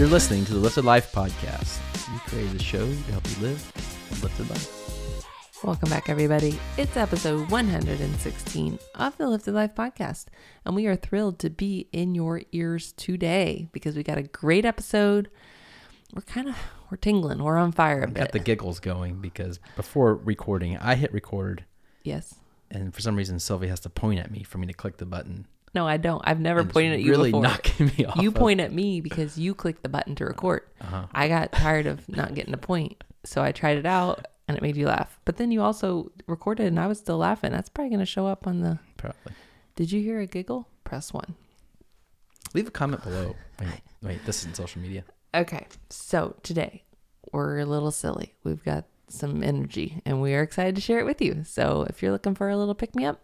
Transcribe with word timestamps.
You're 0.00 0.08
listening 0.08 0.46
to 0.46 0.54
the 0.54 0.58
Lifted 0.58 0.86
Life 0.86 1.12
podcast. 1.12 1.78
We 2.10 2.18
created 2.20 2.58
a 2.58 2.64
show 2.64 2.86
to 2.86 3.12
help 3.12 3.28
you 3.28 3.48
live 3.48 3.72
a 4.10 4.22
lifted 4.24 4.48
life. 4.48 5.62
Welcome 5.62 5.90
back, 5.90 6.08
everybody. 6.08 6.58
It's 6.78 6.96
episode 6.96 7.50
116 7.50 8.78
of 8.94 9.18
the 9.18 9.28
Lifted 9.28 9.52
Life 9.52 9.74
podcast, 9.74 10.28
and 10.64 10.74
we 10.74 10.86
are 10.86 10.96
thrilled 10.96 11.38
to 11.40 11.50
be 11.50 11.86
in 11.92 12.14
your 12.14 12.40
ears 12.50 12.92
today 12.92 13.68
because 13.72 13.94
we 13.94 14.02
got 14.02 14.16
a 14.16 14.22
great 14.22 14.64
episode. 14.64 15.28
We're 16.14 16.22
kind 16.22 16.48
of 16.48 16.56
we're 16.90 16.96
tingling, 16.96 17.42
we're 17.42 17.58
on 17.58 17.70
fire 17.70 18.04
a 18.04 18.08
bit. 18.08 18.14
Got 18.14 18.32
the 18.32 18.38
giggles 18.38 18.80
going 18.80 19.20
because 19.20 19.60
before 19.76 20.14
recording, 20.14 20.78
I 20.78 20.94
hit 20.94 21.12
record, 21.12 21.66
yes. 22.04 22.36
and 22.70 22.94
for 22.94 23.02
some 23.02 23.16
reason, 23.16 23.38
Sylvia 23.38 23.68
has 23.68 23.80
to 23.80 23.90
point 23.90 24.18
at 24.18 24.30
me 24.30 24.44
for 24.44 24.56
me 24.56 24.66
to 24.66 24.72
click 24.72 24.96
the 24.96 25.04
button. 25.04 25.46
No, 25.74 25.86
I 25.86 25.98
don't. 25.98 26.20
I've 26.24 26.40
never 26.40 26.60
it's 26.60 26.72
pointed 26.72 26.94
at 26.94 27.00
you 27.00 27.06
before. 27.12 27.16
really 27.18 27.30
before. 27.30 27.42
knocking 27.42 27.86
me 27.96 28.04
off. 28.04 28.16
you 28.16 28.28
of- 28.28 28.34
point 28.34 28.60
at 28.60 28.72
me 28.72 29.00
because 29.00 29.38
you 29.38 29.54
clicked 29.54 29.82
the 29.82 29.88
button 29.88 30.14
to 30.16 30.24
record. 30.24 30.62
Uh-huh. 30.80 31.06
I 31.12 31.28
got 31.28 31.52
tired 31.52 31.86
of 31.86 32.08
not 32.08 32.34
getting 32.34 32.54
a 32.54 32.58
point, 32.58 33.02
so 33.24 33.42
I 33.42 33.52
tried 33.52 33.78
it 33.78 33.86
out, 33.86 34.26
and 34.48 34.56
it 34.56 34.62
made 34.62 34.76
you 34.76 34.86
laugh. 34.86 35.20
But 35.24 35.36
then 35.36 35.52
you 35.52 35.62
also 35.62 36.10
recorded, 36.26 36.66
and 36.66 36.80
I 36.80 36.86
was 36.88 36.98
still 36.98 37.18
laughing. 37.18 37.52
That's 37.52 37.68
probably 37.68 37.90
going 37.90 38.00
to 38.00 38.06
show 38.06 38.26
up 38.26 38.46
on 38.46 38.60
the. 38.60 38.78
Probably. 38.96 39.32
Did 39.76 39.92
you 39.92 40.02
hear 40.02 40.20
a 40.20 40.26
giggle? 40.26 40.66
Press 40.84 41.12
one. 41.12 41.34
Leave 42.52 42.66
a 42.66 42.70
comment 42.72 43.02
below. 43.04 43.36
Wait, 43.60 43.68
wait, 44.02 44.26
this 44.26 44.40
is 44.40 44.46
in 44.46 44.54
social 44.54 44.82
media. 44.82 45.04
Okay, 45.34 45.66
so 45.88 46.34
today 46.42 46.82
we're 47.32 47.60
a 47.60 47.64
little 47.64 47.92
silly. 47.92 48.34
We've 48.42 48.64
got 48.64 48.86
some 49.08 49.42
energy 49.44 50.02
and 50.04 50.20
we 50.20 50.34
are 50.34 50.42
excited 50.42 50.74
to 50.74 50.80
share 50.80 50.98
it 50.98 51.04
with 51.04 51.22
you. 51.22 51.44
So 51.44 51.86
if 51.88 52.02
you're 52.02 52.10
looking 52.10 52.34
for 52.34 52.48
a 52.48 52.56
little 52.56 52.74
pick 52.74 52.96
me 52.96 53.04
up, 53.04 53.20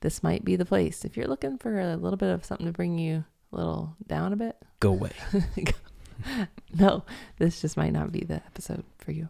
this 0.00 0.22
might 0.22 0.44
be 0.44 0.56
the 0.56 0.64
place. 0.64 1.04
If 1.04 1.16
you're 1.16 1.26
looking 1.26 1.58
for 1.58 1.78
a 1.78 1.96
little 1.96 2.16
bit 2.16 2.30
of 2.30 2.44
something 2.44 2.66
to 2.66 2.72
bring 2.72 2.98
you 2.98 3.24
a 3.52 3.56
little 3.56 3.96
down 4.06 4.32
a 4.32 4.36
bit, 4.36 4.56
Go 4.80 4.90
away. 4.90 5.10
no, 6.78 7.04
this 7.38 7.60
just 7.60 7.76
might 7.76 7.92
not 7.92 8.12
be 8.12 8.20
the 8.20 8.36
episode 8.36 8.84
for 8.98 9.10
you. 9.10 9.28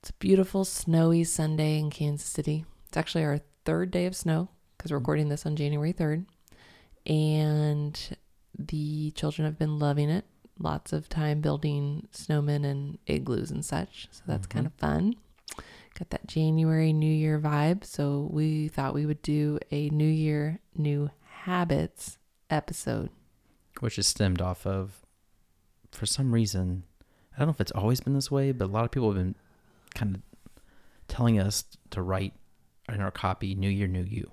It's 0.00 0.10
a 0.10 0.14
beautiful 0.20 0.64
snowy 0.64 1.24
Sunday 1.24 1.78
in 1.78 1.90
Kansas 1.90 2.28
City. 2.28 2.64
It's 2.86 2.96
actually 2.96 3.24
our 3.24 3.40
third 3.64 3.90
day 3.90 4.06
of 4.06 4.14
snow 4.14 4.50
because 4.76 4.92
we're 4.92 4.98
mm-hmm. 4.98 5.02
recording 5.02 5.28
this 5.28 5.46
on 5.46 5.56
January 5.56 5.92
3rd. 5.92 6.26
And 7.06 8.16
the 8.56 9.10
children 9.12 9.46
have 9.46 9.58
been 9.58 9.80
loving 9.80 10.10
it. 10.10 10.24
Lots 10.60 10.92
of 10.92 11.08
time 11.08 11.40
building 11.40 12.06
snowmen 12.12 12.64
and 12.64 12.98
igloos 13.06 13.50
and 13.50 13.64
such. 13.64 14.08
So 14.12 14.22
that's 14.26 14.46
mm-hmm. 14.46 14.58
kind 14.58 14.66
of 14.66 14.74
fun. 14.74 15.14
Got 15.98 16.10
that 16.10 16.26
January 16.28 16.92
New 16.92 17.12
Year 17.12 17.40
vibe. 17.40 17.84
So 17.84 18.28
we 18.30 18.68
thought 18.68 18.94
we 18.94 19.04
would 19.06 19.22
do 19.22 19.58
a 19.72 19.88
New 19.90 20.06
Year, 20.08 20.60
New 20.76 21.10
Habits 21.42 22.18
episode. 22.50 23.10
Which 23.80 23.98
is 23.98 24.06
stemmed 24.06 24.40
off 24.40 24.66
of, 24.66 25.04
for 25.90 26.06
some 26.06 26.32
reason, 26.32 26.84
I 27.34 27.38
don't 27.38 27.48
know 27.48 27.52
if 27.52 27.60
it's 27.60 27.72
always 27.72 28.00
been 28.00 28.14
this 28.14 28.30
way, 28.30 28.52
but 28.52 28.66
a 28.66 28.72
lot 28.72 28.84
of 28.84 28.90
people 28.90 29.08
have 29.08 29.16
been 29.16 29.34
kind 29.94 30.16
of 30.16 30.22
telling 31.08 31.38
us 31.40 31.64
to 31.90 32.02
write 32.02 32.34
in 32.92 33.00
our 33.00 33.10
copy 33.10 33.54
New 33.54 33.68
Year, 33.70 33.86
New 33.88 34.02
You. 34.04 34.30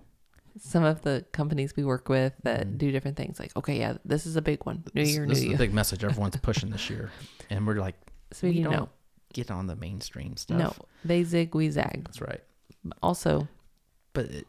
some 0.57 0.83
of 0.85 1.01
the 1.01 1.25
companies 1.33 1.75
we 1.75 1.83
work 1.83 2.07
with 2.09 2.31
that 2.43 2.65
Mhm. 2.65 2.77
do 2.77 2.89
different 2.93 3.17
things 3.17 3.39
like 3.41 3.53
okay 3.57 3.77
yeah 3.77 3.97
this 4.05 4.25
is 4.25 4.37
a 4.37 4.41
big 4.41 4.65
one 4.65 4.85
new 4.93 5.01
This- 5.03 5.13
year 5.13 5.27
this 5.27 5.39
new 5.39 5.41
is 5.41 5.45
you 5.47 5.51
the 5.51 5.57
big 5.65 5.73
message 5.73 6.01
everyone's 6.01 6.37
pushing 6.41 6.69
this 6.69 6.89
year. 6.89 7.11
And 7.49 7.67
we're 7.67 7.75
like, 7.75 7.95
so 8.31 8.47
we 8.47 8.53
you 8.53 8.63
don't 8.63 8.71
know 8.73 8.89
get 9.39 9.47
on 9.57 9.63
the 9.71 9.75
mainstream 9.87 10.33
stuff. 10.43 10.57
no 10.63 10.71
they 11.09 11.21
zig 11.31 11.49
we 11.59 11.65
zag 11.77 11.97
That's 12.05 12.21
right. 12.29 12.43
also 13.09 13.31
But 14.15 14.25
it 14.39 14.47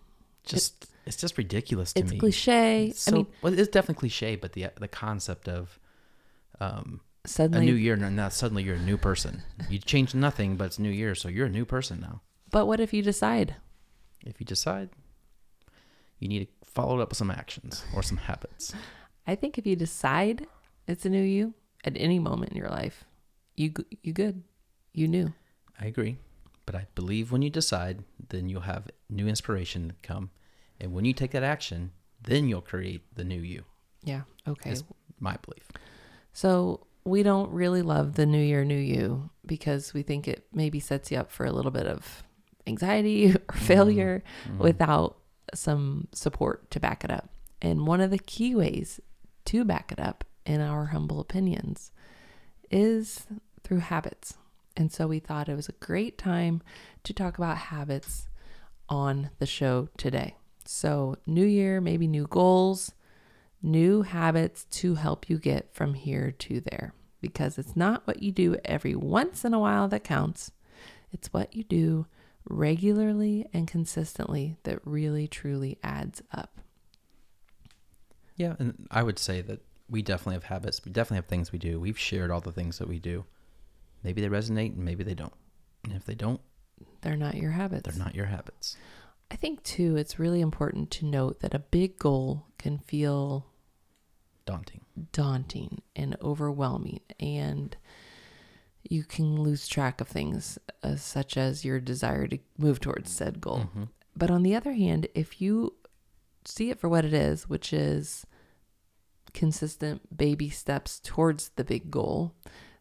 just 0.52 0.72
it's 1.08 1.16
just 1.24 1.34
ridiculous 1.44 1.92
to 1.92 2.00
it's 2.00 2.12
me. 2.12 2.18
cliche 2.22 2.88
It's 2.90 3.06
i 3.08 3.10
so- 3.10 3.16
mean 3.16 3.26
well, 3.42 3.52
it's 3.60 3.72
definitely 3.76 4.00
cliche, 4.04 4.30
but 4.42 4.50
the 4.56 4.62
the 4.84 4.88
concept 5.06 5.46
of 5.58 5.62
um, 6.66 6.88
a 7.38 7.60
new 7.70 7.74
year, 7.84 7.94
and 7.94 8.16
now 8.16 8.28
suddenly 8.30 8.62
you're 8.66 8.80
a 8.84 8.88
new 8.92 8.96
person. 9.08 9.34
You 9.72 9.78
change 9.92 10.10
nothing, 10.14 10.50
but 10.58 10.64
it's 10.68 10.78
new 10.78 10.94
year, 11.02 11.12
so 11.20 11.26
you're 11.34 11.50
a 11.52 11.56
new 11.60 11.66
person 11.76 11.96
now. 12.08 12.16
but 12.56 12.64
what 12.68 12.78
if 12.86 12.90
you 12.96 13.02
decide 13.12 13.48
If 14.30 14.36
you 14.40 14.46
decide, 14.56 14.88
you 16.20 16.28
need 16.32 16.42
to 16.46 16.50
follow 16.76 16.98
it 16.98 17.02
up 17.02 17.10
with 17.10 17.18
some 17.18 17.30
actions 17.42 17.72
or 17.94 18.02
some 18.10 18.18
habits. 18.30 18.64
i 19.26 19.34
think 19.40 19.52
if 19.60 19.64
you 19.66 19.76
decide 19.88 20.46
it's 20.90 21.04
a 21.08 21.12
new 21.16 21.26
you 21.36 21.44
at 21.88 21.94
any 22.06 22.18
moment 22.28 22.48
in 22.52 22.56
your 22.62 22.72
life 22.82 22.96
you 23.60 23.66
you 24.06 24.12
good 24.22 24.36
you 24.96 25.06
knew 25.06 25.32
I 25.80 25.84
agree, 25.86 26.16
but 26.66 26.74
I 26.74 26.86
believe 26.94 27.30
when 27.30 27.42
you 27.42 27.50
decide, 27.50 27.96
then 28.30 28.48
you'll 28.48 28.62
have 28.74 28.88
new 29.10 29.26
inspiration 29.28 29.92
come, 30.02 30.30
and 30.80 30.92
when 30.94 31.04
you 31.04 31.12
take 31.12 31.30
that 31.32 31.42
action, 31.44 31.92
then 32.22 32.48
you'll 32.48 32.62
create 32.72 33.02
the 33.14 33.24
new 33.32 33.40
you. 33.52 33.62
yeah 34.02 34.22
okay 34.52 34.70
That's 34.70 34.84
my 35.20 35.36
belief. 35.44 35.66
so 36.32 36.86
we 37.04 37.22
don't 37.22 37.50
really 37.52 37.82
love 37.82 38.14
the 38.14 38.26
new 38.26 38.40
year 38.52 38.64
new 38.64 38.82
you 38.94 39.30
because 39.54 39.94
we 39.94 40.02
think 40.02 40.26
it 40.26 40.40
maybe 40.52 40.80
sets 40.80 41.10
you 41.12 41.18
up 41.18 41.30
for 41.30 41.44
a 41.46 41.52
little 41.52 41.70
bit 41.70 41.86
of 41.86 42.24
anxiety 42.66 43.32
or 43.48 43.54
failure 43.54 44.22
Mhm. 44.48 44.58
without 44.58 45.10
some 45.54 46.08
support 46.12 46.68
to 46.72 46.80
back 46.80 47.04
it 47.04 47.10
up. 47.12 47.28
And 47.62 47.86
one 47.86 48.00
of 48.00 48.10
the 48.10 48.18
key 48.18 48.54
ways 48.56 48.98
to 49.44 49.64
back 49.64 49.92
it 49.92 50.00
up, 50.00 50.24
in 50.44 50.60
our 50.60 50.86
humble 50.86 51.20
opinions, 51.20 51.92
is 52.70 53.26
through 53.62 53.78
habits. 53.78 54.36
And 54.76 54.92
so 54.92 55.06
we 55.06 55.18
thought 55.18 55.48
it 55.48 55.56
was 55.56 55.68
a 55.68 55.84
great 55.84 56.18
time 56.18 56.62
to 57.04 57.12
talk 57.12 57.38
about 57.38 57.56
habits 57.56 58.28
on 58.88 59.30
the 59.38 59.46
show 59.46 59.88
today. 59.96 60.36
So, 60.64 61.16
new 61.26 61.46
year, 61.46 61.80
maybe 61.80 62.06
new 62.06 62.26
goals, 62.26 62.92
new 63.62 64.02
habits 64.02 64.64
to 64.64 64.96
help 64.96 65.30
you 65.30 65.38
get 65.38 65.72
from 65.74 65.94
here 65.94 66.30
to 66.30 66.60
there. 66.60 66.92
Because 67.20 67.58
it's 67.58 67.76
not 67.76 68.06
what 68.06 68.22
you 68.22 68.30
do 68.32 68.56
every 68.64 68.94
once 68.94 69.44
in 69.44 69.54
a 69.54 69.58
while 69.58 69.88
that 69.88 70.04
counts, 70.04 70.52
it's 71.10 71.32
what 71.32 71.54
you 71.54 71.64
do 71.64 72.06
regularly 72.48 73.46
and 73.52 73.66
consistently 73.66 74.56
that 74.64 74.78
really 74.84 75.26
truly 75.26 75.78
adds 75.82 76.22
up. 76.32 76.60
Yeah, 78.36 78.54
and 78.58 78.86
I 78.90 79.02
would 79.02 79.18
say 79.18 79.40
that 79.42 79.60
we 79.88 80.02
definitely 80.02 80.34
have 80.34 80.44
habits. 80.44 80.84
We 80.84 80.92
definitely 80.92 81.16
have 81.16 81.26
things 81.26 81.52
we 81.52 81.58
do. 81.58 81.80
We've 81.80 81.98
shared 81.98 82.30
all 82.30 82.40
the 82.40 82.52
things 82.52 82.78
that 82.78 82.88
we 82.88 82.98
do. 82.98 83.24
Maybe 84.02 84.20
they 84.20 84.28
resonate 84.28 84.74
and 84.74 84.84
maybe 84.84 85.04
they 85.04 85.14
don't. 85.14 85.32
And 85.84 85.92
if 85.94 86.04
they 86.04 86.14
don't, 86.14 86.40
They're 87.00 87.16
not 87.16 87.34
your 87.36 87.52
habits. 87.52 87.82
they're 87.88 88.04
not 88.04 88.14
your 88.14 88.26
habits. 88.26 88.76
I 89.30 89.36
think 89.36 89.62
too 89.64 89.96
it's 89.96 90.18
really 90.18 90.40
important 90.40 90.90
to 90.92 91.06
note 91.06 91.40
that 91.40 91.54
a 91.54 91.58
big 91.58 91.98
goal 91.98 92.46
can 92.58 92.78
feel 92.78 93.46
Daunting. 94.44 94.82
daunting 95.12 95.82
and 95.96 96.16
overwhelming 96.22 97.00
and 97.18 97.76
you 98.88 99.02
can 99.02 99.34
lose 99.42 99.66
track 99.66 100.00
of 100.00 100.06
things 100.06 100.56
uh, 100.84 100.94
such 100.94 101.36
as 101.36 101.64
your 101.64 101.80
desire 101.80 102.28
to 102.28 102.38
move 102.56 102.78
towards 102.78 103.10
said 103.10 103.40
goal. 103.40 103.68
Mhm. 103.74 103.88
But 104.16 104.30
on 104.30 104.44
the 104.44 104.54
other 104.54 104.72
hand, 104.74 105.08
if 105.16 105.40
you 105.40 105.74
see 106.44 106.70
it 106.70 106.78
for 106.78 106.88
what 106.88 107.04
it 107.04 107.12
is, 107.12 107.48
which 107.48 107.72
is 107.72 108.24
consistent 109.32 110.16
baby 110.16 110.48
steps 110.48 111.00
towards 111.02 111.48
the 111.56 111.64
big 111.64 111.90
goal, 111.90 112.32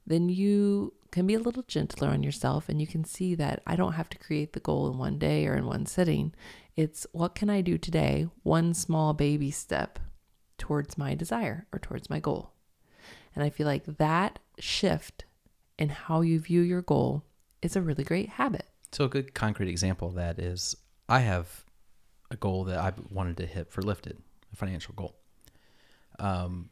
then 0.06 0.30
you 0.30 0.94
can 1.16 1.26
be 1.26 1.34
a 1.34 1.40
little 1.40 1.64
gentler 1.64 2.10
on 2.10 2.24
yourself 2.24 2.68
and 2.68 2.82
you 2.82 2.86
can 2.86 3.06
see 3.06 3.36
that 3.36 3.64
I 3.66 3.78
don't 3.78 3.94
have 3.94 4.10
to 4.10 4.18
create 4.18 4.52
the 4.52 4.60
goal 4.60 4.92
in 4.92 4.98
one 4.98 5.18
day 5.18 5.48
or 5.48 5.56
in 5.56 5.66
one 5.66 5.86
sitting. 5.86 6.34
It's 6.76 7.08
what 7.14 7.36
can 7.36 7.50
I 7.50 7.62
do 7.62 7.78
today, 7.78 8.28
one 8.44 8.74
small 8.74 9.14
baby 9.14 9.50
step 9.50 9.98
towards 10.58 10.98
my 10.98 11.16
desire 11.16 11.68
or 11.72 11.80
towards 11.80 12.10
my 12.10 12.20
goal. 12.20 12.52
And 13.34 13.46
I 13.46 13.50
feel 13.50 13.66
like 13.66 13.86
that 13.86 14.40
shift 14.60 15.24
in 15.80 15.88
how 15.88 16.20
you 16.20 16.38
view 16.38 16.60
your 16.60 16.82
goal 16.82 17.24
is 17.62 17.78
a 17.78 17.82
really 17.82 18.04
great 18.04 18.28
habit. 18.28 18.66
So 18.92 19.06
a 19.06 19.10
good 19.10 19.34
concrete 19.34 19.70
example 19.70 20.10
of 20.10 20.16
that 20.16 20.38
is 20.38 20.76
I 21.08 21.20
have 21.20 21.64
a 22.30 22.36
goal 22.36 22.66
that 22.66 22.78
I 22.78 22.92
wanted 23.10 23.38
to 23.38 23.46
hit 23.46 23.72
for 23.72 23.82
lifted, 23.82 24.18
a 24.52 24.58
financial 24.58 24.94
goal. 24.94 25.16
Um, 26.20 26.72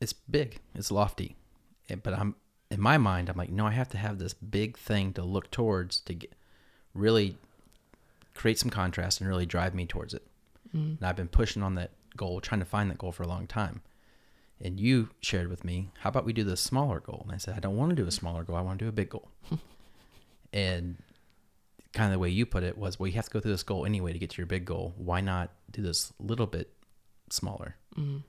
it's 0.00 0.12
big, 0.12 0.60
it's 0.76 0.92
lofty, 0.92 1.34
eh, 1.90 1.96
but 1.96 2.14
I'm 2.14 2.36
in 2.70 2.80
my 2.80 2.98
mind, 2.98 3.28
I'm 3.28 3.36
like, 3.36 3.50
no, 3.50 3.66
I 3.66 3.72
have 3.72 3.88
to 3.90 3.98
have 3.98 4.18
this 4.18 4.34
big 4.34 4.76
thing 4.76 5.12
to 5.14 5.22
look 5.22 5.50
towards 5.50 6.00
to 6.00 6.14
get 6.14 6.32
really 6.94 7.36
create 8.34 8.58
some 8.58 8.70
contrast 8.70 9.20
and 9.20 9.28
really 9.28 9.46
drive 9.46 9.74
me 9.74 9.86
towards 9.86 10.14
it. 10.14 10.26
Mm. 10.74 10.98
And 10.98 11.02
I've 11.02 11.16
been 11.16 11.28
pushing 11.28 11.62
on 11.62 11.74
that 11.76 11.92
goal, 12.16 12.40
trying 12.40 12.60
to 12.60 12.66
find 12.66 12.90
that 12.90 12.98
goal 12.98 13.12
for 13.12 13.22
a 13.22 13.28
long 13.28 13.46
time. 13.46 13.82
And 14.60 14.80
you 14.80 15.10
shared 15.20 15.48
with 15.48 15.64
me, 15.64 15.90
how 16.00 16.08
about 16.08 16.24
we 16.24 16.32
do 16.32 16.44
the 16.44 16.56
smaller 16.56 17.00
goal? 17.00 17.22
And 17.24 17.34
I 17.34 17.36
said, 17.36 17.54
I 17.56 17.60
don't 17.60 17.76
want 17.76 17.90
to 17.90 17.96
do 17.96 18.06
a 18.06 18.10
smaller 18.10 18.42
goal. 18.42 18.56
I 18.56 18.62
want 18.62 18.78
to 18.78 18.84
do 18.86 18.88
a 18.88 18.92
big 18.92 19.10
goal. 19.10 19.28
and 20.52 20.96
kind 21.92 22.06
of 22.06 22.12
the 22.12 22.18
way 22.18 22.30
you 22.30 22.46
put 22.46 22.62
it 22.62 22.76
was, 22.78 22.98
well, 22.98 23.06
you 23.06 23.14
have 23.14 23.26
to 23.26 23.30
go 23.30 23.40
through 23.40 23.52
this 23.52 23.62
goal 23.62 23.84
anyway 23.84 24.12
to 24.12 24.18
get 24.18 24.30
to 24.30 24.38
your 24.38 24.46
big 24.46 24.64
goal. 24.64 24.94
Why 24.96 25.20
not 25.20 25.50
do 25.70 25.82
this 25.82 26.12
little 26.18 26.46
bit 26.46 26.72
smaller? 27.30 27.76
Mm. 27.96 28.22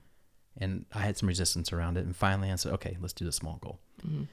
And 0.60 0.86
I 0.92 1.00
had 1.00 1.16
some 1.16 1.28
resistance 1.28 1.72
around 1.72 1.96
it. 1.96 2.04
And 2.04 2.14
finally 2.16 2.50
I 2.50 2.56
said, 2.56 2.72
okay, 2.74 2.96
let's 3.00 3.12
do 3.12 3.24
the 3.24 3.32
small 3.32 3.58
goal. 3.62 3.78
Mm. 4.06 4.26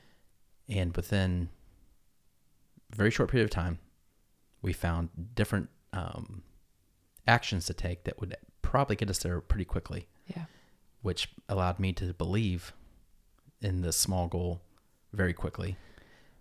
And 0.67 0.95
within 0.95 1.49
a 2.91 2.95
very 2.95 3.11
short 3.11 3.29
period 3.29 3.45
of 3.45 3.51
time, 3.51 3.79
we 4.61 4.73
found 4.73 5.09
different 5.35 5.69
um, 5.93 6.41
actions 7.27 7.65
to 7.67 7.73
take 7.73 8.03
that 8.05 8.19
would 8.19 8.35
probably 8.63 8.95
get 8.95 9.09
us 9.09 9.19
there 9.19 9.39
pretty 9.39 9.65
quickly, 9.65 10.07
Yeah. 10.35 10.45
which 11.03 11.29
allowed 11.47 11.79
me 11.79 11.93
to 11.93 12.13
believe 12.13 12.73
in 13.61 13.81
the 13.81 13.91
small 13.93 14.27
goal 14.27 14.61
very 15.13 15.33
quickly. 15.33 15.77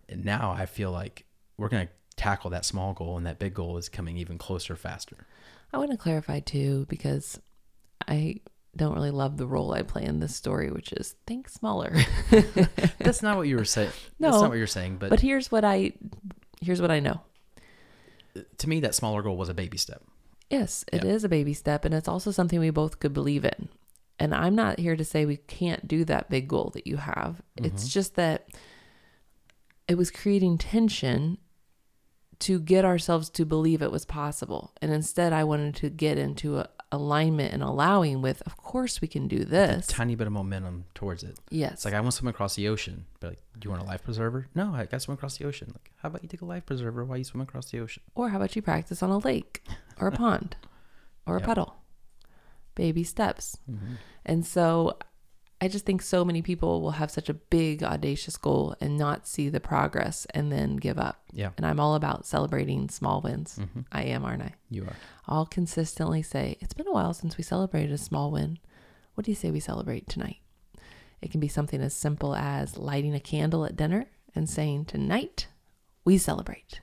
And 0.08 0.24
now 0.24 0.50
I 0.50 0.64
feel 0.66 0.90
like 0.90 1.26
we're 1.58 1.68
going 1.68 1.86
to 1.88 1.92
tackle 2.16 2.50
that 2.50 2.64
small 2.64 2.94
goal 2.94 3.16
and 3.18 3.26
that 3.26 3.38
big 3.38 3.52
goal 3.54 3.76
is 3.76 3.88
coming 3.90 4.16
even 4.16 4.38
closer 4.38 4.76
faster. 4.76 5.26
I 5.72 5.78
want 5.78 5.90
to 5.90 5.96
clarify 5.96 6.40
too 6.40 6.86
because 6.88 7.38
I 8.08 8.40
don't 8.76 8.94
really 8.94 9.10
love 9.10 9.36
the 9.36 9.46
role 9.46 9.72
I 9.72 9.82
play 9.82 10.04
in 10.04 10.20
this 10.20 10.34
story, 10.34 10.70
which 10.70 10.92
is 10.92 11.14
think 11.26 11.48
smaller. 11.48 11.94
That's 12.98 13.22
not 13.22 13.36
what 13.36 13.48
you 13.48 13.56
were 13.56 13.64
saying. 13.64 13.90
No, 14.18 14.30
That's 14.30 14.42
not 14.42 14.50
what 14.50 14.58
you're 14.58 14.66
saying, 14.66 14.96
but, 14.98 15.10
but 15.10 15.20
here's 15.20 15.50
what 15.52 15.64
I 15.64 15.92
here's 16.60 16.80
what 16.80 16.90
I 16.90 17.00
know. 17.00 17.20
to 18.58 18.68
me 18.68 18.80
that 18.80 18.94
smaller 18.94 19.22
goal 19.22 19.36
was 19.36 19.48
a 19.48 19.54
baby 19.54 19.76
step. 19.76 20.02
Yes, 20.50 20.84
it 20.92 21.04
is 21.04 21.24
a 21.24 21.28
baby 21.28 21.52
step, 21.52 21.84
and 21.84 21.94
it's 21.94 22.08
also 22.08 22.30
something 22.30 22.60
we 22.60 22.70
both 22.70 23.00
could 23.00 23.12
believe 23.12 23.44
in. 23.44 23.68
And 24.18 24.34
I'm 24.34 24.54
not 24.54 24.78
here 24.78 24.96
to 24.96 25.04
say 25.04 25.24
we 25.24 25.38
can't 25.38 25.88
do 25.88 26.04
that 26.04 26.30
big 26.30 26.48
goal 26.48 26.70
that 26.74 26.86
you 26.86 26.98
have. 26.98 27.42
It's 27.56 27.82
mm-hmm. 27.82 27.90
just 27.90 28.14
that 28.14 28.48
it 29.88 29.96
was 29.96 30.10
creating 30.10 30.58
tension 30.58 31.38
to 32.40 32.60
get 32.60 32.84
ourselves 32.84 33.30
to 33.30 33.44
believe 33.44 33.82
it 33.82 33.90
was 33.90 34.04
possible. 34.04 34.72
And 34.80 34.92
instead, 34.92 35.32
I 35.32 35.44
wanted 35.44 35.74
to 35.76 35.90
get 35.90 36.18
into 36.18 36.58
a 36.58 36.68
alignment 36.94 37.52
and 37.52 37.62
allowing 37.62 38.22
with, 38.22 38.42
of 38.46 38.56
course, 38.56 39.00
we 39.00 39.08
can 39.08 39.28
do 39.28 39.44
this. 39.44 39.86
Tiny 39.86 40.14
bit 40.14 40.26
of 40.26 40.32
momentum 40.32 40.84
towards 40.94 41.22
it. 41.22 41.38
Yes. 41.50 41.72
It's 41.74 41.84
like 41.84 41.94
I 41.94 42.00
want 42.00 42.12
to 42.12 42.16
swim 42.18 42.28
across 42.28 42.54
the 42.54 42.68
ocean, 42.68 43.06
but 43.20 43.30
like, 43.30 43.42
do 43.58 43.66
you 43.66 43.70
want 43.70 43.82
a 43.82 43.86
life 43.86 44.02
preserver? 44.04 44.46
No, 44.54 44.72
I 44.74 44.78
got 44.84 44.90
to 44.92 45.00
swim 45.00 45.14
across 45.14 45.36
the 45.38 45.44
ocean. 45.46 45.68
Like, 45.72 45.90
how 45.98 46.08
about 46.08 46.22
you 46.22 46.28
take 46.28 46.40
a 46.42 46.44
life 46.46 46.64
preserver 46.66 47.04
while 47.04 47.18
you 47.18 47.24
swim 47.24 47.40
across 47.40 47.70
the 47.70 47.80
ocean? 47.80 48.02
Or 48.14 48.28
how 48.30 48.36
about 48.36 48.56
you 48.56 48.62
practice 48.62 49.02
on 49.02 49.10
a 49.10 49.18
lake 49.18 49.62
or 50.00 50.08
a 50.08 50.12
pond 50.12 50.56
or 51.26 51.36
a 51.36 51.40
Yep. 51.40 51.46
puddle? 51.46 51.76
Baby 52.74 53.04
steps. 53.04 53.58
Mm-hmm. 53.70 53.94
And 54.26 54.44
so 54.46 54.98
I 55.60 55.68
just 55.68 55.86
think 55.86 56.02
so 56.02 56.24
many 56.24 56.42
people 56.42 56.82
will 56.82 56.92
have 56.92 57.10
such 57.10 57.28
a 57.28 57.34
big, 57.34 57.82
audacious 57.82 58.36
goal 58.36 58.74
and 58.80 58.98
not 58.98 59.26
see 59.26 59.48
the 59.48 59.60
progress 59.60 60.26
and 60.34 60.52
then 60.52 60.76
give 60.76 60.98
up. 60.98 61.22
Yeah, 61.32 61.50
And 61.56 61.64
I'm 61.64 61.80
all 61.80 61.94
about 61.94 62.26
celebrating 62.26 62.88
small 62.90 63.20
wins. 63.20 63.58
Mm-hmm. 63.58 63.80
I 63.92 64.02
am, 64.04 64.24
aren't 64.24 64.42
I? 64.42 64.54
you 64.70 64.82
are. 64.84 64.96
I'll 65.26 65.46
consistently 65.46 66.22
say, 66.22 66.58
It's 66.60 66.74
been 66.74 66.88
a 66.88 66.92
while 66.92 67.14
since 67.14 67.36
we 67.38 67.44
celebrated 67.44 67.92
a 67.92 67.98
small 67.98 68.30
win. 68.30 68.58
What 69.14 69.24
do 69.24 69.30
you 69.30 69.36
say 69.36 69.50
we 69.50 69.60
celebrate 69.60 70.08
tonight? 70.08 70.38
It 71.22 71.30
can 71.30 71.40
be 71.40 71.48
something 71.48 71.80
as 71.80 71.94
simple 71.94 72.34
as 72.34 72.76
lighting 72.76 73.14
a 73.14 73.20
candle 73.20 73.64
at 73.64 73.76
dinner 73.76 74.06
and 74.34 74.50
saying, 74.50 74.84
Tonight 74.86 75.46
we 76.04 76.18
celebrate. 76.18 76.80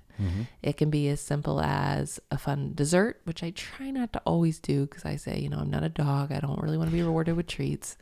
It 0.62 0.78
can 0.78 0.90
be 0.90 1.08
as 1.10 1.22
simple 1.22 1.62
as 1.62 2.20
a 2.30 2.38
fun 2.38 2.74
dessert, 2.76 3.22
which 3.24 3.44
I 3.44 3.52
try 3.52 3.92
not 3.92 4.14
to 4.14 4.22
always 4.26 4.60
do 4.60 4.86
because 4.86 5.06
I 5.06 5.16
say, 5.16 5.40
you 5.40 5.50
know, 5.50 5.58
I'm 5.58 5.70
not 5.70 5.84
a 5.84 5.90
dog. 5.90 6.32
I 6.32 6.40
don't 6.40 6.62
really 6.62 6.78
want 6.78 6.90
to 6.90 6.96
be 6.96 7.04
rewarded 7.04 7.36
with 7.36 7.48
treats. 7.48 7.98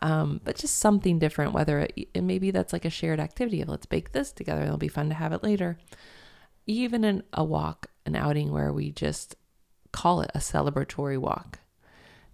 Um, 0.00 0.40
but 0.44 0.56
just 0.56 0.78
something 0.78 1.18
different, 1.18 1.52
whether 1.52 1.80
it, 1.80 2.08
and 2.14 2.26
maybe 2.26 2.50
that's 2.50 2.72
like 2.72 2.84
a 2.84 2.90
shared 2.90 3.18
activity 3.18 3.62
of 3.62 3.68
let's 3.68 3.86
bake 3.86 4.12
this 4.12 4.32
together. 4.32 4.62
It'll 4.62 4.76
be 4.76 4.88
fun 4.88 5.08
to 5.08 5.14
have 5.14 5.32
it 5.32 5.42
later. 5.42 5.78
Even 6.66 7.04
in 7.04 7.22
a 7.32 7.44
walk, 7.44 7.86
an 8.04 8.16
outing 8.16 8.52
where 8.52 8.72
we 8.72 8.90
just 8.90 9.36
call 9.92 10.20
it 10.20 10.30
a 10.34 10.38
celebratory 10.38 11.18
walk. 11.18 11.60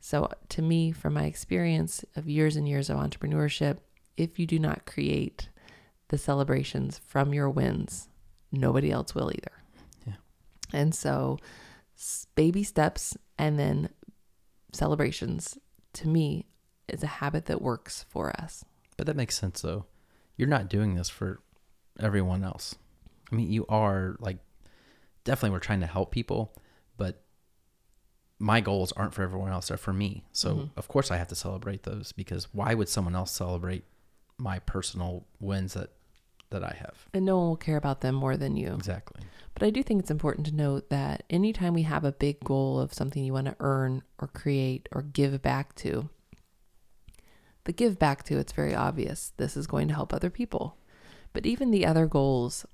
So, 0.01 0.29
to 0.49 0.63
me, 0.63 0.91
from 0.91 1.15
my 1.15 1.27
experience 1.27 2.05
of 2.17 2.29
years 2.29 2.57
and 2.57 2.69
years 2.69 2.91
of 2.91 2.97
entrepreneurship, 2.97 3.79
if 4.17 4.39
you 4.39 4.47
do 4.47 4.59
not 4.59 4.85
create 4.85 5.49
the 6.09 6.19
celebrations 6.19 6.99
from 7.07 7.33
your 7.33 7.49
wins, 7.49 8.09
nobody 8.53 8.91
else 8.93 9.15
will 9.15 9.31
either. 9.31 9.53
Yeah. 10.07 10.15
And 10.73 10.95
so, 10.95 11.39
baby 12.35 12.63
steps 12.63 13.17
and 13.39 13.59
then 13.59 13.89
celebrations 14.73 15.59
to 15.95 16.09
me 16.09 16.47
is 16.89 17.03
a 17.03 17.07
habit 17.07 17.47
that 17.47 17.63
works 17.63 18.05
for 18.09 18.31
us. 18.41 18.65
But 18.97 19.07
that 19.07 19.17
makes 19.17 19.37
sense 19.37 19.63
though. 19.63 19.87
You're 20.37 20.49
not 20.49 20.69
doing 20.69 20.95
this 20.95 21.09
for 21.09 21.41
everyone 21.99 22.45
else. 22.45 22.75
I 23.31 23.35
mean, 23.35 23.51
you 23.51 23.67
are 23.69 24.17
like 24.19 24.39
definitely 25.25 25.51
we're 25.51 25.61
trying 25.61 25.81
to 25.81 25.87
help 25.87 26.11
people, 26.11 26.55
but 26.97 27.23
my 28.39 28.61
goals 28.61 28.93
aren't 28.93 29.15
for 29.15 29.23
everyone 29.23 29.53
else, 29.53 29.69
they're 29.69 29.77
for 29.77 29.93
me. 29.93 30.25
So, 30.33 30.55
mm-hmm. 30.55 30.65
of 30.77 30.89
course 30.89 31.11
I 31.11 31.17
have 31.17 31.29
to 31.29 31.35
celebrate 31.35 31.85
those 31.85 32.13
because 32.13 32.49
why 32.53 32.75
would 32.75 32.89
someone 32.89 33.15
else 33.15 33.31
celebrate 33.31 33.85
my 34.39 34.59
personal 34.59 35.27
wins 35.41 35.75
that 35.75 35.91
that 36.53 36.63
I 36.63 36.77
have? 36.79 37.07
And 37.13 37.25
no 37.25 37.39
one 37.39 37.49
will 37.49 37.57
care 37.57 37.77
about 37.77 38.01
them 38.01 38.15
more 38.15 38.37
than 38.37 38.57
you. 38.57 38.75
Exactly. 38.75 39.23
But 39.55 39.65
I 39.65 39.71
do 39.71 39.83
think 39.83 40.01
it's 40.01 40.11
important 40.11 40.47
to 40.47 40.55
note 40.55 40.89
that 40.91 41.25
anytime 41.29 41.75
we 41.75 41.83
have 41.83 42.05
a 42.05 42.13
big 42.13 42.41
goal 42.41 42.81
of 42.81 42.95
something 42.95 43.23
you 43.23 43.33
want 43.33 43.49
to 43.49 43.57
earn 43.61 44.03
or 44.19 44.29
create 44.29 44.89
or 44.93 45.03
give 45.03 45.43
back 45.43 45.75
to, 45.77 46.09
the 47.65 47.73
give 47.73 47.99
back 47.99 48.23
to, 48.25 48.39
it's 48.39 48.53
very 48.53 48.75
obvious. 48.75 49.33
This 49.37 49.57
is 49.57 49.67
going 49.67 49.89
to 49.89 49.95
help 49.95 50.13
other 50.13 50.31
people. 50.31 50.77
But 51.33 51.47
even 51.47 51.71
the 51.71 51.87
other 51.87 52.07
goals, 52.07 52.67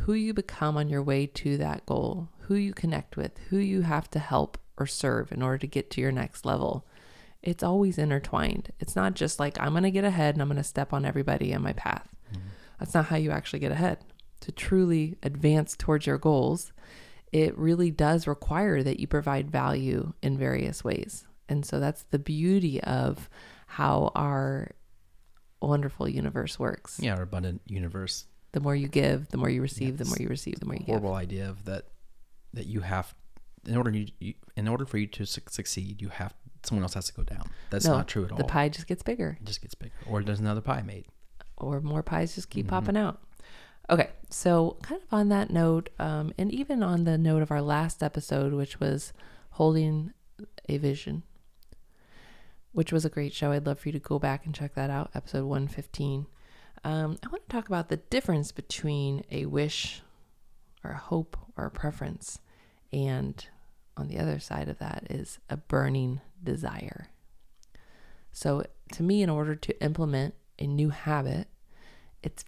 who 0.00 0.12
you 0.12 0.34
become 0.34 0.76
on 0.76 0.88
your 0.88 1.02
way 1.02 1.26
to 1.26 1.56
that 1.56 1.86
goal, 1.86 2.28
who 2.40 2.54
you 2.54 2.74
connect 2.74 3.16
with, 3.16 3.38
who 3.50 3.58
you 3.58 3.82
have 3.82 4.10
to 4.10 4.18
help 4.18 4.58
or 4.76 4.86
serve 4.86 5.32
in 5.32 5.40
order 5.40 5.58
to 5.58 5.66
get 5.66 5.90
to 5.92 6.00
your 6.00 6.12
next 6.12 6.44
level, 6.44 6.84
it's 7.42 7.62
always 7.62 7.98
intertwined. 7.98 8.72
It's 8.80 8.96
not 8.96 9.14
just 9.14 9.38
like 9.38 9.58
I'm 9.60 9.72
going 9.72 9.84
to 9.84 9.90
get 9.90 10.04
ahead 10.04 10.34
and 10.34 10.42
I'm 10.42 10.48
going 10.48 10.56
to 10.56 10.64
step 10.64 10.92
on 10.92 11.04
everybody 11.04 11.52
in 11.52 11.62
my 11.62 11.72
path. 11.72 12.08
Mm-hmm. 12.32 12.48
That's 12.78 12.94
not 12.94 13.06
how 13.06 13.16
you 13.16 13.30
actually 13.30 13.60
get 13.60 13.72
ahead. 13.72 13.98
To 14.40 14.52
truly 14.52 15.16
advance 15.22 15.76
towards 15.76 16.06
your 16.06 16.18
goals, 16.18 16.72
it 17.32 17.56
really 17.56 17.90
does 17.90 18.26
require 18.26 18.82
that 18.82 19.00
you 19.00 19.06
provide 19.06 19.50
value 19.50 20.12
in 20.22 20.36
various 20.38 20.84
ways. 20.84 21.26
And 21.48 21.64
so 21.64 21.80
that's 21.80 22.02
the 22.10 22.18
beauty 22.18 22.80
of 22.82 23.28
how 23.66 24.12
our 24.14 24.70
wonderful 25.60 26.08
universe 26.08 26.58
works. 26.58 26.98
Yeah, 27.00 27.14
our 27.16 27.22
abundant 27.22 27.62
universe. 27.66 28.26
The 28.52 28.60
more 28.60 28.76
you 28.76 28.88
give, 28.88 29.28
the 29.28 29.36
more 29.36 29.48
you 29.48 29.62
receive, 29.62 29.98
the 29.98 30.04
more 30.04 30.16
you 30.18 30.28
receive, 30.28 30.60
the 30.60 30.66
more 30.66 30.74
you 30.74 30.80
give. 30.80 30.88
Horrible 30.88 31.14
idea 31.14 31.48
of 31.48 31.64
that 31.64 31.86
that 32.52 32.66
you 32.66 32.80
have 32.82 33.14
in 33.66 33.76
order 33.76 33.90
you, 33.90 34.06
you 34.20 34.34
in 34.56 34.68
order 34.68 34.84
for 34.86 34.98
you 34.98 35.06
to 35.08 35.26
suc 35.26 35.50
succeed, 35.50 36.00
you 36.00 36.08
have 36.08 36.34
someone 36.62 36.82
else 36.84 36.94
has 36.94 37.06
to 37.06 37.12
go 37.14 37.22
down. 37.22 37.50
That's 37.70 37.84
No, 37.84 37.96
not 37.96 38.08
true 38.08 38.24
at 38.24 38.32
all. 38.32 38.38
The 38.38 38.44
pie 38.44 38.68
just 38.68 38.86
gets 38.86 39.02
bigger. 39.02 39.36
it 39.40 39.46
just 39.46 39.60
gets 39.60 39.74
bigger. 39.74 39.92
Or 40.06 40.22
there's 40.22 40.40
another 40.40 40.60
pie 40.60 40.82
made. 40.82 41.06
Or 41.56 41.80
more 41.80 42.02
pies 42.02 42.34
just 42.34 42.48
Mm-hmm. 42.50 42.58
keep 42.60 42.68
popping 42.68 42.96
out. 42.96 43.20
Okay, 43.90 44.08
so 44.30 44.78
kind 44.82 45.02
of 45.02 45.12
on 45.12 45.28
that 45.28 45.50
note, 45.50 45.90
um, 45.98 46.32
and 46.38 46.50
even 46.52 46.82
on 46.82 47.04
the 47.04 47.18
note 47.18 47.42
of 47.42 47.50
our 47.50 47.60
last 47.60 48.02
episode, 48.02 48.54
which 48.54 48.80
was 48.80 49.12
holding 49.50 50.12
a 50.68 50.78
vision, 50.78 51.22
which 52.72 52.92
was 52.92 53.04
a 53.04 53.10
great 53.10 53.32
show. 53.34 53.52
I'd 53.52 53.66
love 53.66 53.78
for 53.78 53.88
you 53.88 53.92
to 53.92 53.98
go 53.98 54.18
back 54.18 54.46
and 54.46 54.54
check 54.54 54.74
that 54.74 54.88
out, 54.90 55.10
episode 55.14 55.44
115. 55.44 56.26
Um, 56.82 57.18
I 57.22 57.28
want 57.28 57.46
to 57.48 57.52
talk 57.54 57.68
about 57.68 57.88
the 57.88 57.98
difference 57.98 58.52
between 58.52 59.22
a 59.30 59.44
wish 59.46 60.02
or 60.82 60.92
a 60.92 60.98
hope 60.98 61.36
or 61.56 61.66
a 61.66 61.70
preference, 61.70 62.38
and 62.92 63.46
on 63.96 64.08
the 64.08 64.18
other 64.18 64.38
side 64.38 64.68
of 64.70 64.78
that 64.78 65.06
is 65.10 65.38
a 65.50 65.56
burning 65.58 66.20
desire. 66.42 67.08
So, 68.32 68.64
to 68.92 69.02
me, 69.02 69.22
in 69.22 69.30
order 69.30 69.54
to 69.54 69.82
implement 69.82 70.34
a 70.58 70.66
new 70.66 70.90
habit, 70.90 71.48
it's 72.22 72.44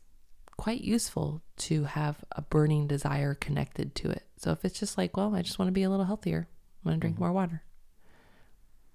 quite 0.57 0.81
useful 0.81 1.43
to 1.57 1.85
have 1.85 2.25
a 2.33 2.43
burning 2.43 2.87
desire 2.87 3.35
connected 3.35 3.95
to 3.97 4.11
it. 4.11 4.25
So, 4.37 4.53
if 4.53 4.65
it's 4.65 4.79
just 4.79 4.99
like, 4.99 5.17
well, 5.17 5.35
I 5.35 5.43
just 5.43 5.59
want 5.59 5.69
to 5.69 5.73
be 5.73 5.83
a 5.83 5.91
little 5.91 6.07
healthier, 6.07 6.49
I'm 6.85 6.91
going 6.91 6.97
to 6.97 7.01
drink 7.01 7.17
mm-hmm. 7.17 7.25
more 7.25 7.33
water, 7.33 7.63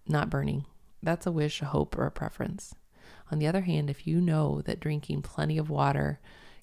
not 0.08 0.30
burning. 0.30 0.66
That's 1.04 1.26
a 1.26 1.32
wish, 1.32 1.62
a 1.62 1.66
hope, 1.66 1.98
or 1.98 2.06
a 2.06 2.12
preference. 2.12 2.76
On 3.32 3.40
the 3.40 3.48
other 3.48 3.62
hand, 3.62 3.90
if 3.90 4.06
you 4.06 4.22
know 4.22 4.62
that 4.66 4.80
drinking 4.80 5.22
plenty 5.22 5.58
of 5.58 5.70
water 5.70 6.20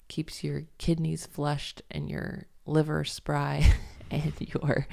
keeps 0.07 0.43
your 0.43 0.63
kidneys 0.77 1.25
flushed 1.25 1.81
and 1.91 2.09
your 2.09 2.47
liver 2.65 3.03
spry 3.03 3.73
and 4.11 4.33
your 4.39 4.87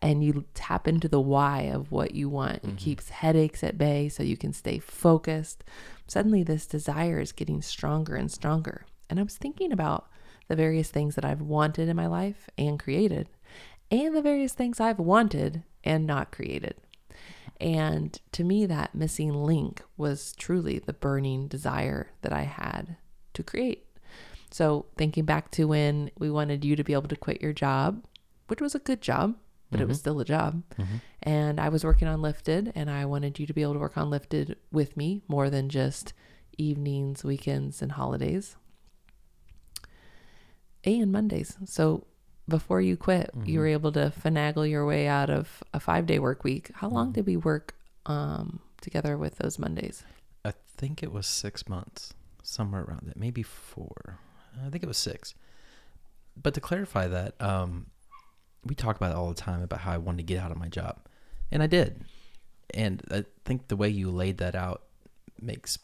and 0.00 0.24
you 0.24 0.44
tap 0.54 0.86
into 0.86 1.08
the 1.08 1.20
why 1.20 1.62
of 1.62 1.90
what 1.90 2.14
you 2.14 2.28
want. 2.28 2.56
It 2.56 2.62
mm-hmm. 2.62 2.76
keeps 2.76 3.08
headaches 3.10 3.64
at 3.64 3.78
bay 3.78 4.08
so 4.08 4.22
you 4.22 4.36
can 4.36 4.52
stay 4.52 4.78
focused. 4.78 5.64
Suddenly 6.06 6.42
this 6.42 6.66
desire 6.66 7.20
is 7.20 7.32
getting 7.32 7.62
stronger 7.62 8.16
and 8.16 8.30
stronger. 8.30 8.86
And 9.08 9.18
i 9.18 9.22
was 9.22 9.36
thinking 9.36 9.72
about 9.72 10.08
the 10.48 10.56
various 10.56 10.88
things 10.88 11.14
that 11.16 11.24
i've 11.24 11.40
wanted 11.40 11.88
in 11.88 11.96
my 11.96 12.06
life 12.06 12.48
and 12.56 12.78
created 12.78 13.28
and 13.90 14.14
the 14.14 14.22
various 14.22 14.52
things 14.52 14.80
i've 14.80 14.98
wanted 14.98 15.64
and 15.82 16.06
not 16.06 16.32
created. 16.32 16.74
And 17.60 18.18
to 18.32 18.44
me 18.44 18.66
that 18.66 18.94
missing 18.94 19.32
link 19.32 19.82
was 19.96 20.32
truly 20.32 20.78
the 20.78 20.92
burning 20.92 21.48
desire 21.48 22.10
that 22.22 22.32
i 22.32 22.42
had 22.42 22.96
to 23.34 23.42
create. 23.42 23.86
So, 24.50 24.86
thinking 24.96 25.24
back 25.24 25.50
to 25.52 25.68
when 25.68 26.10
we 26.18 26.30
wanted 26.30 26.64
you 26.64 26.74
to 26.74 26.84
be 26.84 26.92
able 26.92 27.08
to 27.08 27.16
quit 27.16 27.40
your 27.40 27.52
job, 27.52 28.04
which 28.50 28.60
was 28.60 28.74
a 28.74 28.78
good 28.80 29.00
job, 29.00 29.36
but 29.70 29.80
it 29.80 29.88
was 29.88 29.98
still 29.98 30.18
a 30.20 30.24
job. 30.24 30.62
And 31.22 31.60
I 31.60 31.68
was 31.68 31.84
working 31.84 32.08
on 32.08 32.20
Lifted, 32.22 32.72
and 32.74 32.90
I 32.90 33.04
wanted 33.06 33.38
you 33.38 33.46
to 33.46 33.54
be 33.54 33.62
able 33.62 33.74
to 33.74 33.78
work 33.78 33.96
on 33.96 34.10
Lifted 34.10 34.56
with 34.72 34.96
me 34.96 35.22
more 35.28 35.48
than 35.50 35.68
just 35.68 36.12
evenings, 36.58 37.22
weekends, 37.24 37.80
and 37.80 37.92
holidays, 37.92 38.56
and 40.84 41.12
Mondays. 41.12 41.56
So, 41.66 42.06
before 42.48 42.80
you 42.80 42.96
quit, 42.96 43.30
you 43.44 43.60
were 43.60 43.66
able 43.68 43.92
to 43.92 44.12
finagle 44.24 44.68
your 44.68 44.84
way 44.84 45.06
out 45.06 45.30
of 45.30 45.62
a 45.72 45.78
five 45.78 46.06
day 46.06 46.18
work 46.18 46.42
week. 46.42 46.70
How 46.74 46.88
long 46.88 47.12
did 47.12 47.26
we 47.26 47.36
work 47.36 47.74
um, 48.06 48.60
together 48.80 49.16
with 49.16 49.36
those 49.36 49.58
Mondays? 49.58 50.04
I 50.44 50.52
think 50.76 51.02
it 51.02 51.12
was 51.12 51.26
six 51.26 51.68
months. 51.68 52.12
somewhere 52.42 52.82
around 52.82 53.02
that, 53.06 53.16
maybe 53.16 53.42
four. 53.44 54.18
I 54.66 54.70
think 54.70 54.82
it 54.82 54.88
was 54.88 54.98
six. 54.98 55.34
But 56.36 56.54
to 56.54 56.60
clarify 56.60 57.06
that, 57.06 57.40
um, 57.40 57.86
we 58.64 58.74
talk 58.74 58.96
about 58.96 59.12
it 59.12 59.16
all 59.16 59.28
the 59.28 59.34
time 59.34 59.62
about 59.62 59.80
how 59.80 59.92
I 59.92 59.98
wanted 59.98 60.18
to 60.18 60.34
get 60.34 60.42
out 60.42 60.50
of 60.50 60.58
my 60.58 60.68
job, 60.68 60.98
and 61.50 61.62
I 61.62 61.66
did. 61.66 62.04
And 62.72 63.02
I 63.10 63.24
think 63.44 63.68
the 63.68 63.76
way 63.76 63.88
you 63.88 64.10
laid 64.10 64.38
that 64.38 64.54
out 64.54 64.82
makes 65.40 65.78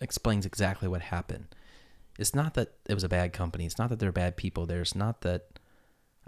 explains 0.00 0.46
exactly 0.46 0.88
what 0.88 1.02
happened. 1.02 1.46
It's 2.18 2.34
not 2.34 2.54
that 2.54 2.74
it 2.86 2.94
was 2.94 3.04
a 3.04 3.08
bad 3.08 3.32
company. 3.32 3.66
It's 3.66 3.78
not 3.78 3.90
that 3.90 3.98
they're 3.98 4.12
bad 4.12 4.36
people. 4.36 4.66
There's 4.66 4.94
not 4.94 5.22
that 5.22 5.58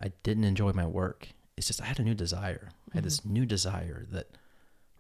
I 0.00 0.12
didn't 0.23 0.45
enjoy 0.45 0.73
my 0.73 0.87
work. 0.87 1.28
It's 1.56 1.66
just 1.66 1.80
I 1.80 1.87
had 1.87 2.00
a 2.00 2.02
new 2.02 2.14
desire. 2.14 2.71
I 2.92 2.97
had 2.97 3.04
this 3.04 3.25
new 3.25 3.47
desire 3.47 4.06
that 4.11 4.37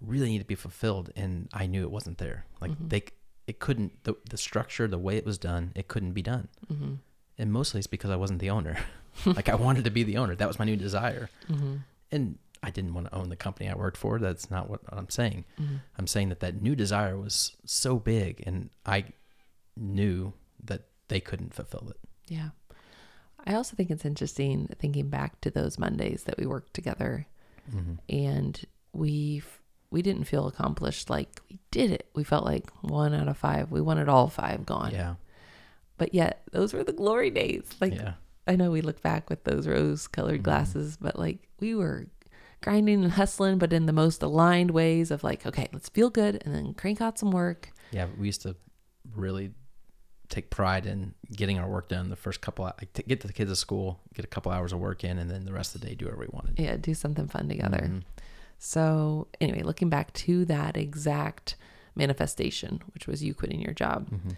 really 0.00 0.28
needed 0.28 0.44
to 0.44 0.48
be 0.48 0.54
fulfilled, 0.54 1.10
and 1.16 1.48
I 1.52 1.66
knew 1.66 1.82
it 1.82 1.90
wasn't 1.90 2.18
there. 2.18 2.46
Like 2.60 2.70
they, 2.88 3.02
it 3.46 3.58
couldn't. 3.58 4.04
The 4.04 4.14
the 4.28 4.38
structure, 4.38 4.86
the 4.86 4.98
way 4.98 5.16
it 5.16 5.26
was 5.26 5.38
done, 5.38 5.72
it 5.74 5.88
couldn't 5.88 6.12
be 6.12 6.22
done. 6.22 6.48
Mm-hmm. 6.72 6.94
And 7.38 7.52
mostly 7.52 7.78
it's 7.78 7.86
because 7.86 8.10
I 8.10 8.16
wasn't 8.16 8.40
the 8.40 8.50
owner. 8.50 8.78
like 9.26 9.48
I 9.48 9.54
wanted 9.54 9.84
to 9.84 9.90
be 9.90 10.02
the 10.02 10.18
owner. 10.18 10.34
That 10.34 10.48
was 10.48 10.58
my 10.58 10.64
new 10.66 10.76
desire. 10.76 11.30
Mm-hmm. 11.50 11.76
And 12.12 12.38
I 12.62 12.70
didn't 12.70 12.92
want 12.92 13.06
to 13.06 13.14
own 13.14 13.30
the 13.30 13.36
company 13.36 13.68
I 13.68 13.74
worked 13.74 13.96
for. 13.96 14.18
That's 14.18 14.50
not 14.50 14.68
what 14.68 14.80
I'm 14.90 15.08
saying. 15.08 15.44
Mm-hmm. 15.60 15.76
I'm 15.98 16.06
saying 16.06 16.28
that 16.28 16.40
that 16.40 16.60
new 16.60 16.76
desire 16.76 17.16
was 17.16 17.56
so 17.64 17.98
big, 17.98 18.42
and 18.46 18.70
I 18.84 19.04
knew 19.76 20.34
that 20.64 20.82
they 21.08 21.20
couldn't 21.20 21.54
fulfill 21.54 21.88
it. 21.90 21.96
Yeah. 22.28 22.50
I 23.46 23.54
also 23.54 23.76
think 23.76 23.90
it's 23.90 24.04
interesting 24.04 24.68
thinking 24.78 25.08
back 25.08 25.40
to 25.42 25.50
those 25.50 25.78
Mondays 25.78 26.24
that 26.24 26.38
we 26.38 26.46
worked 26.46 26.74
together 26.74 27.26
Mm-hmm. 27.74 27.94
and 28.08 28.64
we 28.92 29.42
we 29.90 30.00
didn't 30.02 30.24
feel 30.24 30.46
accomplished 30.46 31.10
like 31.10 31.40
we 31.50 31.58
did 31.72 31.90
it. 31.90 32.08
We 32.14 32.22
felt 32.22 32.44
like 32.44 32.70
one 32.82 33.12
out 33.14 33.26
of 33.28 33.36
five. 33.36 33.70
We 33.72 33.80
wanted 33.80 34.08
all 34.08 34.28
five 34.28 34.64
gone. 34.66 34.92
Yeah. 34.92 35.14
But 35.98 36.14
yet 36.14 36.42
those 36.52 36.72
were 36.74 36.84
the 36.84 36.92
glory 36.92 37.30
days. 37.30 37.64
Like 37.80 37.94
yeah. 37.94 38.14
I 38.46 38.54
know 38.56 38.70
we 38.70 38.80
look 38.82 39.02
back 39.02 39.28
with 39.30 39.44
those 39.44 39.66
rose 39.66 40.06
colored 40.06 40.40
Mhm. 40.40 40.44
glasses, 40.44 40.96
but 41.00 41.18
like 41.18 41.48
we 41.60 41.74
were 41.74 42.06
grinding 42.62 43.02
and 43.04 43.12
hustling, 43.12 43.58
but 43.58 43.72
in 43.72 43.86
the 43.86 43.92
most 43.92 44.22
aligned 44.22 44.70
ways 44.70 45.10
of 45.10 45.22
like, 45.24 45.44
okay, 45.46 45.68
let's 45.72 45.88
feel 45.88 46.10
good 46.10 46.42
and 46.44 46.54
then 46.54 46.74
crank 46.74 47.00
out 47.00 47.18
some 47.18 47.30
work. 47.30 47.70
Yeah. 47.92 48.06
We 48.18 48.26
used 48.26 48.42
to 48.42 48.56
really 49.14 49.52
take 50.28 50.50
pride 50.50 50.86
in 50.86 51.14
getting 51.34 51.56
our 51.58 51.68
work 51.68 51.88
done 51.88 52.10
the 52.10 52.16
first 52.16 52.40
couple 52.40 52.64
like 52.64 52.92
to 52.94 53.02
get 53.04 53.20
the 53.20 53.32
kids 53.32 53.48
to 53.48 53.54
school 53.54 54.00
get 54.12 54.24
a 54.24 54.28
couple 54.28 54.50
hours 54.50 54.72
of 54.72 54.80
work 54.80 55.04
in 55.04 55.18
and 55.18 55.30
then 55.30 55.44
the 55.44 55.52
rest 55.52 55.76
of 55.76 55.80
the 55.80 55.86
day 55.86 55.94
do 55.94 56.04
whatever 56.06 56.22
we 56.22 56.28
wanted 56.32 56.58
Yeah, 56.58 56.76
do 56.76 56.94
something 56.94 57.28
fun 57.28 57.48
together. 57.48 57.78
Mhm. 57.88 58.02
So, 58.58 59.28
anyway, 59.40 59.62
looking 59.62 59.88
back 59.88 60.12
to 60.14 60.44
that 60.46 60.76
exact 60.76 61.54
manifestation, 61.94 62.82
which 62.94 63.06
was 63.06 63.22
you 63.22 63.34
quitting 63.34 63.60
your 63.60 63.72
job, 63.74 64.10
Mhm. 64.10 64.34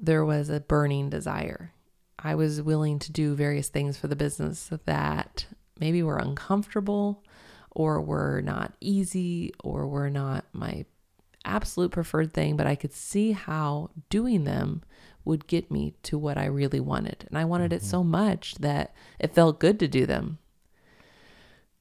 There 0.00 0.24
was 0.24 0.48
a 0.48 0.60
burning 0.60 1.10
desire. 1.10 1.72
I 2.18 2.34
was 2.34 2.62
willing 2.62 2.98
to 3.00 3.12
do 3.12 3.34
various 3.34 3.68
things 3.68 3.96
for 3.96 4.08
the 4.08 4.16
business 4.16 4.70
that 4.84 5.46
maybe 5.78 6.02
were 6.02 6.18
uncomfortable 6.18 7.24
or 7.70 8.00
were 8.00 8.40
not 8.42 8.74
easy 8.80 9.52
or 9.62 9.86
were 9.86 10.10
not 10.10 10.44
my 10.52 10.84
absolute 11.44 11.92
preferred 11.92 12.32
thing, 12.32 12.56
but 12.56 12.66
I 12.66 12.74
could 12.74 12.92
see 12.92 13.32
how 13.32 13.90
doing 14.10 14.44
them 14.44 14.82
would 15.24 15.46
get 15.46 15.70
me 15.70 15.94
to 16.04 16.18
what 16.18 16.38
I 16.38 16.46
really 16.46 16.80
wanted. 16.80 17.24
And 17.28 17.38
I 17.38 17.44
wanted 17.44 17.72
it 17.72 17.82
so 17.82 18.00
mm-hmm. 18.00 18.10
much 18.10 18.54
that 18.56 18.94
it 19.18 19.34
felt 19.34 19.60
good 19.60 19.78
to 19.80 19.88
do 19.88 20.06
them. 20.06 20.38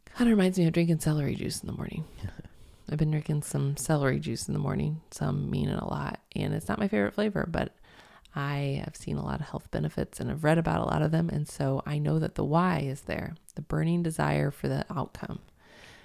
Kind 0.06 0.30
of 0.30 0.38
reminds 0.38 0.58
me 0.58 0.68
of 0.68 0.74
drinking 0.74 1.00
celery 1.00 1.36
juice 1.36 1.62
in 1.62 1.68
the 1.68 1.74
morning. 1.74 2.06
I've 2.92 2.98
been 2.98 3.12
drinking 3.12 3.44
some 3.44 3.78
celery 3.78 4.20
juice 4.20 4.48
in 4.48 4.54
the 4.54 4.60
morning, 4.60 5.02
some 5.12 5.50
mean 5.52 5.70
it 5.70 5.80
a 5.80 5.86
lot, 5.86 6.20
and 6.36 6.54
it's 6.56 6.68
not 6.68 6.80
my 6.80 6.88
favorite 6.88 7.14
flavor, 7.14 7.48
but 7.48 7.76
I 8.36 8.82
have 8.86 8.96
seen 8.96 9.18
a 9.18 9.26
lot 9.26 9.40
of 9.40 9.48
health 9.48 9.70
benefits 9.72 10.20
and 10.20 10.30
I've 10.30 10.44
read 10.44 10.58
about 10.58 10.82
a 10.82 10.86
lot 10.86 11.02
of 11.02 11.12
them. 11.12 11.30
And 11.30 11.48
so 11.48 11.82
I 11.86 11.98
know 11.98 12.20
that 12.20 12.36
the 12.36 12.44
why 12.44 12.80
is 12.80 13.02
there, 13.02 13.36
the 13.56 13.62
burning 13.62 14.04
desire 14.04 14.52
for 14.52 14.68
the 14.68 14.86
outcome. 14.90 15.40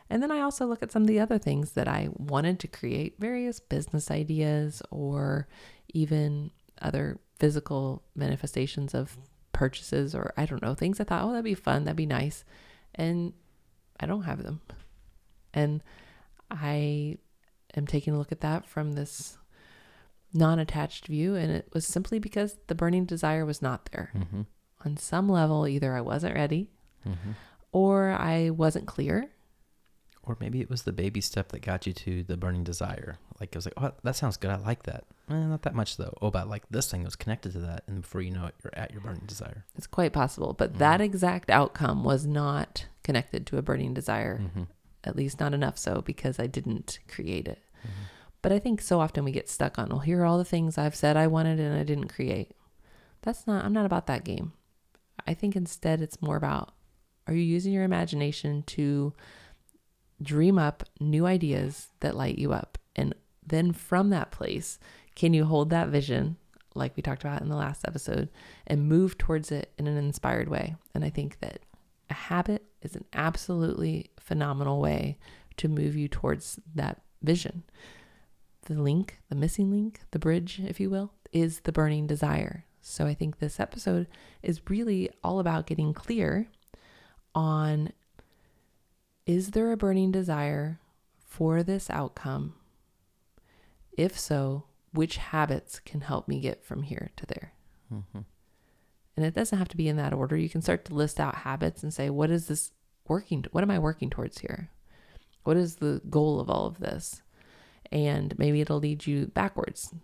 And 0.09 0.23
then 0.23 0.31
I 0.31 0.41
also 0.41 0.67
look 0.67 0.83
at 0.83 0.93
some 0.93 1.03
of 1.03 1.09
the 1.09 1.21
other 1.21 1.39
things 1.39 1.73
that 1.73 1.89
I 1.89 2.09
wanted 2.13 2.61
to 2.61 2.69
create, 2.69 3.17
various 3.19 3.61
business 3.61 4.11
ideas 4.11 4.83
or 4.91 5.49
even 5.93 6.51
other 6.81 7.19
physical 7.39 8.03
manifestations 8.15 8.95
of 8.95 9.17
purchases 9.53 10.15
or 10.15 10.33
I 10.37 10.47
don't 10.47 10.63
know, 10.63 10.75
things 10.75 11.01
I 11.01 11.05
thought, 11.05 11.25
oh, 11.25 11.31
that'd 11.31 11.45
be 11.45 11.55
fun, 11.55 11.85
that'd 11.85 11.97
be 11.97 12.07
nice. 12.07 12.45
And 12.95 13.33
I 14.01 14.07
don't 14.07 14.23
have 14.23 14.43
them. 14.43 14.61
And 15.53 15.83
I 16.51 17.19
am 17.77 17.87
taking 17.87 18.15
a 18.15 18.19
look 18.19 18.33
at 18.33 18.41
that 18.41 18.67
from 18.67 18.93
this 18.93 19.39
non 20.35 20.59
attached 20.59 21.07
view. 21.07 21.35
And 21.37 21.51
it 21.53 21.69
was 21.73 21.87
simply 21.87 22.19
because 22.19 22.57
the 22.67 22.75
burning 22.75 23.05
desire 23.07 23.47
was 23.47 23.63
not 23.63 23.89
there. 23.93 24.11
Mhm. 24.15 24.47
On 24.85 24.97
some 24.97 25.29
level, 25.29 25.67
either 25.67 25.95
I 25.95 26.01
wasn't 26.03 26.35
ready 26.35 26.71
Mhm. 27.07 27.35
or 27.73 28.11
I 28.11 28.51
wasn't 28.51 28.87
clear. 28.87 29.31
Or 30.27 30.37
maybe 30.41 30.61
it 30.63 30.71
was 30.71 30.83
the 30.85 30.93
baby 30.93 31.21
step 31.21 31.51
that 31.51 31.61
got 31.61 31.87
you 31.87 31.93
to 31.93 32.23
the 32.25 32.37
burning 32.39 32.65
desire. 32.65 33.19
Like 33.41 33.51
it 33.51 33.57
was 33.57 33.67
like, 33.67 33.75
oh, 33.77 33.93
that 34.05 34.17
sounds 34.17 34.39
good. 34.39 34.51
I 34.51 34.57
like 34.57 34.85
that. 34.85 35.05
Eh, 35.29 35.35
not 35.35 35.63
that 35.63 35.75
much 35.75 35.99
though. 35.99 36.15
Oh, 36.23 36.31
but 36.31 36.49
like 36.49 36.65
this 36.71 36.91
thing 36.91 37.05
was 37.05 37.15
connected 37.17 37.53
to 37.53 37.59
that, 37.61 37.85
and 37.87 38.01
before 38.03 38.23
you 38.23 38.31
know 38.31 38.47
it, 38.47 38.55
you're 38.65 38.73
at 38.75 38.91
your 38.91 39.03
burning 39.03 39.27
desire. 39.27 39.65
It's 39.77 39.87
quite 39.87 40.13
possible. 40.15 40.55
But 40.55 40.75
Mhm. 40.75 40.79
that 40.79 41.01
exact 41.03 41.51
outcome 41.51 42.05
was 42.05 42.27
not 42.27 42.87
connected 43.03 43.47
to 43.49 43.59
a 43.59 43.63
burning 43.63 43.93
desire, 43.93 44.39
Mm-hmm. 44.39 44.63
at 45.05 45.15
least 45.17 45.41
not 45.41 45.53
enough 45.53 45.77
so 45.77 46.01
because 46.01 46.39
I 46.41 46.47
didn't 46.47 47.01
create 47.07 47.47
it. 47.47 47.63
Mhm. 47.85 47.91
But 48.45 48.53
I 48.53 48.59
think 48.59 48.83
so 48.83 49.01
often 49.01 49.25
we 49.25 49.33
get 49.33 49.49
stuck 49.49 49.79
on, 49.79 49.89
well, 49.89 50.01
here 50.01 50.21
are 50.21 50.27
all 50.27 50.37
the 50.37 50.45
things 50.45 50.77
I've 50.77 50.95
said 50.95 51.17
I 51.17 51.29
wanted 51.29 51.59
and 51.59 51.75
I 51.75 51.83
didn't 51.83 52.09
create. 52.09 52.53
That's 53.23 53.47
not, 53.47 53.65
I'm 53.65 53.73
not 53.73 53.87
about 53.87 54.07
that 54.09 54.23
game. 54.23 54.53
I 55.27 55.33
think 55.33 55.57
instead 55.57 56.03
it's 56.03 56.21
more 56.21 56.37
about, 56.37 56.75
are 57.27 57.33
you 57.33 57.41
using 57.41 57.73
your 57.73 57.85
imagination 57.85 58.63
to 58.65 59.15
dream 60.23 60.59
up 60.59 60.85
new 61.01 61.25
ideas 61.25 61.89
that 62.01 62.17
light 62.17 62.37
you 62.37 62.53
up? 62.53 62.77
And 62.95 63.15
then 63.47 63.73
from 63.73 64.11
that 64.11 64.31
place, 64.31 64.79
can 65.15 65.33
you 65.33 65.47
hold 65.47 65.71
that 65.71 65.89
vision, 65.89 66.37
like 66.75 66.99
we 66.99 67.03
talked 67.03 67.25
about 67.25 67.41
in 67.41 67.49
the 67.49 67.57
last 67.57 67.89
episode, 67.89 68.29
and 68.67 68.87
move 68.87 69.17
towards 69.17 69.51
it 69.53 69.73
in 69.79 69.87
an 69.87 69.97
inspired 69.97 70.51
way? 70.51 70.77
And 70.95 71.03
I 71.03 71.09
think 71.09 71.41
that 71.41 71.61
a 72.11 72.15
habit 72.15 72.67
is 72.83 72.95
an 72.95 73.07
absolutely 73.15 74.11
phenomenal 74.21 74.83
way 74.83 75.17
to 75.57 75.67
move 75.67 75.97
you 75.97 76.09
towards 76.09 76.61
that 76.75 77.01
vision. 77.23 77.63
The 78.65 78.75
link, 78.75 79.19
the 79.29 79.35
missing 79.35 79.71
link, 79.71 80.01
the 80.11 80.19
bridge, 80.19 80.61
if 80.65 80.81
you 80.81 80.91
will, 80.91 81.13
is 81.33 81.61
the 81.61 81.73
burning 81.73 82.07
desire. 82.07 82.65
So 82.81 83.07
I 83.07 83.15
think 83.15 83.39
this 83.39 83.61
episode 83.61 84.07
is 84.43 84.61
really 84.69 85.11
all 85.23 85.39
about 85.41 85.67
getting 85.67 85.95
clear 85.95 86.49
on 87.35 87.93
is 89.27 89.51
there 89.51 89.73
a 89.73 89.77
burning 89.77 90.13
desire 90.13 90.81
for 91.27 91.63
this 91.63 91.89
outcome? 91.89 92.55
If 93.97 94.19
so, 94.19 94.65
which 94.93 95.17
habits 95.17 95.81
can 95.81 96.03
help 96.03 96.29
me 96.29 96.41
get 96.41 96.63
from 96.63 96.83
here 96.83 97.11
to 97.17 97.27
there? 97.27 97.53
Mm-hmm. 97.93 98.21
And 99.17 99.27
it 99.27 99.35
doesn't 99.35 99.59
have 99.59 99.69
to 99.69 99.77
be 99.77 99.89
in 99.89 99.97
that 99.97 100.13
order. 100.13 100.37
You 100.37 100.49
can 100.49 100.63
start 100.63 100.85
to 100.87 100.95
list 100.95 101.19
out 101.19 101.37
habits 101.37 101.83
and 101.83 101.93
say, 101.93 102.11
what 102.11 102.31
is 102.31 102.49
this 102.49 102.73
working? 103.09 103.45
What 103.53 103.63
am 103.63 103.71
I 103.71 103.79
working 103.79 104.11
towards 104.11 104.41
here? 104.41 104.71
What 105.45 105.57
is 105.57 105.77
the 105.77 106.01
goal 106.11 106.41
of 106.41 106.51
all 106.51 106.67
of 106.67 106.81
this? 106.81 107.23
And 107.95 108.37
maybe 108.39 108.61
it'll 108.61 108.81
lead 108.81 109.07
you 109.07 109.27
backwards. 109.27 109.95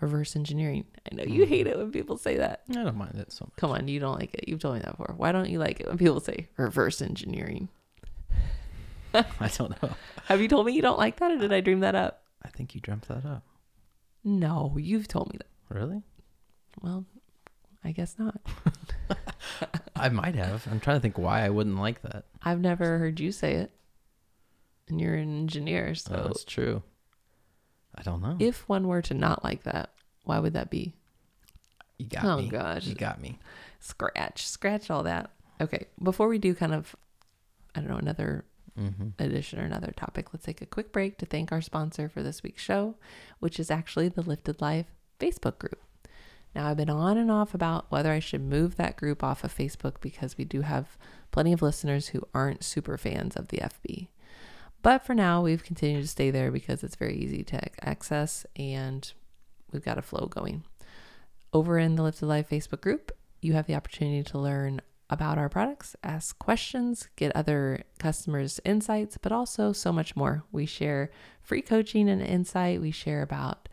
Reverse 0.00 0.36
engineering. 0.36 0.84
I 1.10 1.14
know 1.14 1.24
you 1.24 1.44
mm. 1.44 1.48
hate 1.48 1.66
it 1.66 1.78
when 1.78 1.90
people 1.90 2.18
say 2.18 2.36
that. 2.36 2.62
I 2.70 2.74
don't 2.74 2.96
mind 2.96 3.14
it 3.16 3.32
so 3.32 3.46
much. 3.46 3.56
Come 3.56 3.70
on, 3.70 3.88
you 3.88 4.00
don't 4.00 4.18
like 4.18 4.34
it. 4.34 4.48
You've 4.48 4.60
told 4.60 4.74
me 4.74 4.80
that 4.80 4.90
before. 4.90 5.14
Why 5.16 5.32
don't 5.32 5.48
you 5.48 5.58
like 5.58 5.80
it 5.80 5.88
when 5.88 5.96
people 5.96 6.20
say 6.20 6.48
reverse 6.56 7.00
engineering? 7.00 7.68
I 9.14 9.48
don't 9.56 9.82
know. 9.82 9.90
Have 10.24 10.40
you 10.40 10.48
told 10.48 10.66
me 10.66 10.72
you 10.72 10.82
don't 10.82 10.98
like 10.98 11.18
that 11.20 11.30
or 11.30 11.38
did 11.38 11.52
I 11.52 11.60
dream 11.60 11.80
that 11.80 11.94
up? 11.94 12.24
I 12.42 12.48
think 12.48 12.74
you 12.74 12.80
dreamt 12.80 13.08
that 13.08 13.24
up. 13.24 13.44
No, 14.24 14.76
you've 14.78 15.08
told 15.08 15.32
me 15.32 15.38
that. 15.38 15.74
Really? 15.74 16.02
Well, 16.80 17.06
I 17.84 17.92
guess 17.92 18.16
not. 18.18 18.40
I 19.96 20.08
might 20.08 20.34
have. 20.34 20.66
I'm 20.70 20.80
trying 20.80 20.96
to 20.96 21.00
think 21.00 21.18
why 21.18 21.44
I 21.44 21.50
wouldn't 21.50 21.78
like 21.78 22.02
that. 22.02 22.24
I've 22.42 22.60
never 22.60 22.98
heard 22.98 23.20
you 23.20 23.32
say 23.32 23.54
it. 23.54 23.72
And 24.88 25.00
you're 25.00 25.14
an 25.14 25.40
engineer, 25.40 25.94
so 25.94 26.14
Oh, 26.16 26.22
that's 26.28 26.44
true. 26.44 26.82
I 27.94 28.02
don't 28.02 28.22
know. 28.22 28.36
if 28.38 28.68
one 28.68 28.88
were 28.88 29.02
to 29.02 29.14
not 29.14 29.44
like 29.44 29.64
that, 29.64 29.90
why 30.24 30.38
would 30.38 30.54
that 30.54 30.70
be? 30.70 30.94
you 31.98 32.06
got 32.08 32.24
oh 32.24 32.36
me. 32.38 32.48
gosh. 32.48 32.86
You 32.86 32.94
got 32.94 33.20
me. 33.20 33.38
Scratch, 33.80 34.46
scratch 34.46 34.90
all 34.90 35.02
that. 35.04 35.30
Okay, 35.60 35.86
before 36.02 36.28
we 36.28 36.38
do 36.38 36.54
kind 36.54 36.74
of, 36.74 36.96
I 37.74 37.80
don't 37.80 37.90
know, 37.90 37.96
another 37.98 38.44
Mm-hmm. 38.80 39.08
edition 39.22 39.58
or 39.60 39.64
another 39.64 39.92
topic, 39.94 40.32
let's 40.32 40.46
take 40.46 40.62
a 40.62 40.66
quick 40.66 40.92
break 40.92 41.18
to 41.18 41.26
thank 41.26 41.52
our 41.52 41.60
sponsor 41.60 42.08
for 42.08 42.22
this 42.22 42.42
week's 42.42 42.62
show, 42.62 42.94
which 43.38 43.60
is 43.60 43.70
actually 43.70 44.08
the 44.08 44.22
Lifted 44.22 44.62
Life 44.62 44.86
Facebook 45.20 45.58
group. 45.58 45.78
Now, 46.54 46.68
I've 46.68 46.78
been 46.78 46.88
on 46.88 47.18
and 47.18 47.30
off 47.30 47.52
about 47.52 47.84
whether 47.90 48.10
I 48.10 48.18
should 48.18 48.40
move 48.40 48.76
that 48.76 48.96
group 48.96 49.22
off 49.22 49.44
of 49.44 49.54
Facebook 49.54 49.96
because 50.00 50.38
we 50.38 50.46
do 50.46 50.62
have 50.62 50.96
plenty 51.32 51.52
of 51.52 51.60
listeners 51.60 52.08
who 52.08 52.22
aren't 52.32 52.64
super 52.64 52.96
fans 52.96 53.36
of 53.36 53.48
the 53.48 53.58
FB. 53.58 54.08
But 54.82 55.06
for 55.06 55.14
now, 55.14 55.42
we've 55.42 55.62
continued 55.62 56.02
to 56.02 56.08
stay 56.08 56.30
there 56.30 56.50
because 56.50 56.82
it's 56.82 56.96
very 56.96 57.16
easy 57.16 57.44
to 57.44 57.86
access 57.88 58.44
and 58.56 59.10
we've 59.70 59.84
got 59.84 59.98
a 59.98 60.02
flow 60.02 60.26
going. 60.26 60.64
Over 61.52 61.78
in 61.78 61.94
the 61.94 62.02
Lifted 62.02 62.26
Life 62.26 62.50
Facebook 62.50 62.80
group, 62.80 63.12
you 63.40 63.52
have 63.52 63.66
the 63.66 63.74
opportunity 63.74 64.22
to 64.24 64.38
learn 64.38 64.80
about 65.08 65.36
our 65.36 65.48
products, 65.48 65.94
ask 66.02 66.38
questions, 66.38 67.08
get 67.16 67.36
other 67.36 67.82
customers' 67.98 68.60
insights, 68.64 69.18
but 69.18 69.30
also 69.30 69.72
so 69.72 69.92
much 69.92 70.16
more. 70.16 70.42
We 70.50 70.64
share 70.64 71.10
free 71.42 71.60
coaching 71.60 72.08
and 72.08 72.22
insight. 72.22 72.80
We 72.80 72.90
share 72.90 73.20
about 73.20 73.68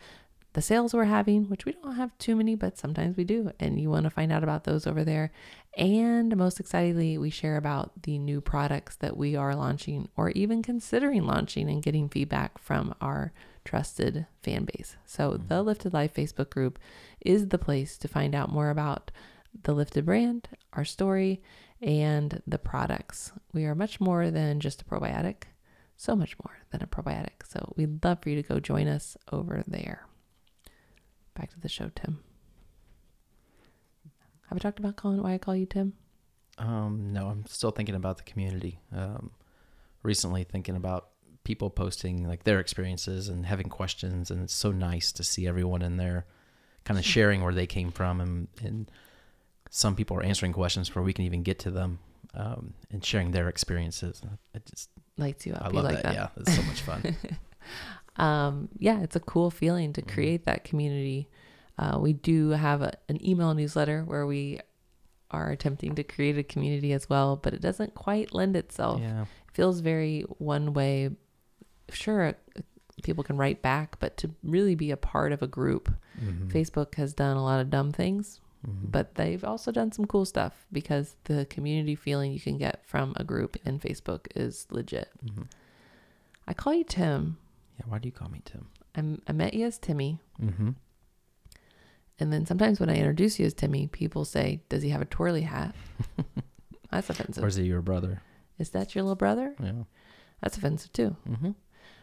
the 0.59 0.63
sales 0.63 0.93
we're 0.93 1.05
having, 1.05 1.45
which 1.47 1.63
we 1.63 1.71
don't 1.71 1.95
have 1.95 2.17
too 2.17 2.35
many, 2.35 2.53
but 2.53 2.77
sometimes 2.77 3.15
we 3.15 3.23
do. 3.23 3.49
And 3.61 3.79
you 3.79 3.89
want 3.89 4.03
to 4.03 4.09
find 4.09 4.29
out 4.29 4.43
about 4.43 4.65
those 4.65 4.85
over 4.85 5.05
there. 5.05 5.31
And 5.77 6.35
most 6.35 6.59
excitingly, 6.59 7.17
we 7.17 7.29
share 7.29 7.55
about 7.55 8.03
the 8.03 8.19
new 8.19 8.41
products 8.41 8.97
that 8.97 9.15
we 9.15 9.37
are 9.37 9.55
launching 9.55 10.09
or 10.17 10.31
even 10.31 10.61
considering 10.61 11.23
launching 11.25 11.69
and 11.69 11.81
getting 11.81 12.09
feedback 12.09 12.57
from 12.57 12.93
our 12.99 13.31
trusted 13.63 14.25
fan 14.43 14.65
base. 14.65 14.97
So, 15.05 15.31
Mm-hmm. 15.31 15.47
the 15.47 15.63
Lifted 15.63 15.93
Life 15.93 16.13
Facebook 16.13 16.49
group 16.49 16.77
is 17.21 17.47
the 17.47 17.57
place 17.57 17.97
to 17.97 18.09
find 18.09 18.35
out 18.35 18.51
more 18.51 18.69
about 18.69 19.11
the 19.63 19.71
Lifted 19.71 20.05
brand, 20.05 20.49
our 20.73 20.83
story, 20.83 21.41
and 21.81 22.41
the 22.45 22.59
products. 22.59 23.31
We 23.53 23.63
are 23.63 23.75
much 23.75 24.01
more 24.01 24.29
than 24.29 24.59
just 24.59 24.81
a 24.81 24.85
probiotic, 24.85 25.43
so 25.95 26.17
much 26.17 26.35
more 26.43 26.57
than 26.71 26.83
a 26.83 26.87
probiotic. 26.87 27.47
So, 27.47 27.71
we'd 27.77 28.03
love 28.03 28.21
for 28.21 28.29
you 28.29 28.41
to 28.41 28.45
go 28.45 28.59
join 28.59 28.89
us 28.89 29.15
over 29.31 29.63
there. 29.65 30.05
Back 31.39 31.51
to 31.51 31.59
the 31.61 31.69
show, 31.69 31.89
Tim. 31.95 32.19
Have 34.49 34.57
I 34.57 34.59
talked 34.59 34.77
about 34.79 34.97
calling 34.97 35.23
why 35.23 35.35
I 35.35 35.37
call 35.37 35.55
you 35.55 35.65
Tim? 35.65 35.93
Um, 36.57 37.13
no, 37.13 37.27
I'm 37.27 37.45
still 37.45 37.71
thinking 37.71 37.95
about 37.95 38.17
the 38.17 38.23
community. 38.23 38.81
Um, 38.93 39.31
recently 40.03 40.43
thinking 40.43 40.75
about 40.75 41.11
people 41.45 41.69
posting 41.69 42.27
like 42.27 42.43
their 42.43 42.59
experiences 42.59 43.29
and 43.29 43.45
having 43.45 43.69
questions, 43.69 44.29
and 44.29 44.43
it's 44.43 44.53
so 44.53 44.73
nice 44.73 45.13
to 45.13 45.23
see 45.23 45.47
everyone 45.47 45.81
in 45.81 45.95
there, 45.95 46.25
kind 46.83 46.99
of 46.99 47.05
sharing 47.15 47.41
where 47.41 47.53
they 47.53 47.67
came 47.67 47.91
from, 47.91 48.19
and 48.19 48.49
and 48.61 48.91
some 49.69 49.95
people 49.95 50.17
are 50.17 50.23
answering 50.23 50.51
questions 50.51 50.89
before 50.89 51.03
we 51.03 51.13
can 51.13 51.23
even 51.23 51.41
get 51.41 51.59
to 51.59 51.71
them, 51.71 51.99
um, 52.33 52.73
and 52.91 53.05
sharing 53.05 53.31
their 53.31 53.47
experiences. 53.47 54.21
It 54.53 54.65
just 54.65 54.89
Lights 55.17 55.45
you 55.45 55.53
up. 55.53 55.61
I 55.61 55.67
you 55.69 55.73
love 55.75 55.85
like 55.85 55.95
that. 55.95 56.03
that. 56.03 56.13
Yeah, 56.15 56.27
it's 56.35 56.53
so 56.53 56.63
much 56.63 56.81
fun. 56.81 57.15
um, 58.19 58.69
yeah, 58.77 59.01
it's 59.01 59.15
a 59.15 59.19
cool 59.19 59.49
feeling 59.49 59.93
to 59.93 60.01
Mhm. 60.01 60.07
create 60.13 60.45
that 60.45 60.63
community. 60.63 61.29
Uh, 61.77 61.97
we 61.99 62.13
do 62.13 62.49
have 62.49 62.81
a, 62.81 62.93
an 63.07 63.23
email 63.25 63.53
newsletter 63.53 64.03
where 64.03 64.25
we 64.27 64.59
are 65.31 65.49
attempting 65.51 65.95
to 65.95 66.03
create 66.03 66.37
a 66.37 66.43
community 66.43 66.91
as 66.91 67.09
well, 67.09 67.35
but 67.37 67.53
it 67.53 67.61
doesn't 67.61 67.93
quite 67.95 68.33
lend 68.33 68.55
itself. 68.55 68.99
yeah, 68.99 69.21
It 69.23 69.27
feels 69.53 69.79
very 69.79 70.21
one 70.39 70.73
way. 70.73 71.11
Sure, 71.91 72.27
uh, 72.29 72.61
people 73.03 73.23
can 73.23 73.37
write 73.37 73.61
back, 73.61 73.97
but 73.99 74.17
to 74.17 74.31
really 74.43 74.75
be 74.75 74.91
a 74.91 74.97
part 74.97 75.31
of 75.31 75.41
a 75.41 75.47
group, 75.47 75.89
Mhm. 76.19 76.51
Facebook 76.51 76.95
has 76.95 77.13
done 77.13 77.37
a 77.37 77.43
lot 77.43 77.61
of 77.61 77.69
dumb 77.69 77.91
things, 77.91 78.41
Mhm. 78.67 78.91
but 78.91 79.15
they've 79.15 79.43
also 79.45 79.71
done 79.71 79.91
some 79.93 80.05
cool 80.05 80.25
stuff 80.25 80.65
because 80.73 81.15
the 81.25 81.45
community 81.45 81.95
feeling 81.95 82.33
you 82.33 82.41
can 82.41 82.57
get 82.57 82.85
from 82.85 83.13
a 83.15 83.23
group 83.23 83.55
in 83.65 83.79
Facebook 83.79 84.27
is 84.35 84.67
legit. 84.69 85.09
Mhm. 85.25 85.45
I 86.45 86.53
call 86.53 86.73
you 86.73 86.83
Tim. 86.83 87.37
Yeah. 87.79 87.85
Why 87.87 87.97
do 87.99 88.07
you 88.07 88.11
call 88.11 88.29
me 88.29 88.41
Tim? 88.45 88.67
I'm, 88.95 89.21
I 89.27 89.31
met 89.31 89.53
you 89.53 89.65
as 89.65 89.77
Timmy. 89.77 90.19
Mm-hmm. 90.41 90.71
And 92.19 92.33
then 92.33 92.45
sometimes 92.45 92.79
when 92.79 92.89
I 92.89 92.95
introduce 92.97 93.39
you 93.39 93.45
as 93.45 93.53
Timmy, 93.53 93.87
people 93.87 94.25
say, 94.25 94.61
Does 94.69 94.83
he 94.83 94.89
have 94.89 95.01
a 95.01 95.05
twirly 95.05 95.41
hat? 95.41 95.73
That's 96.91 97.09
offensive. 97.09 97.43
Or 97.43 97.47
is 97.47 97.55
he 97.55 97.63
your 97.63 97.81
brother? 97.81 98.21
Is 98.57 98.71
that 98.71 98.93
your 98.93 99.03
little 99.03 99.15
brother? 99.15 99.55
Yeah. 99.61 99.83
That's 100.41 100.57
offensive 100.57 100.91
too. 100.91 101.15
Mm-hmm. 101.29 101.51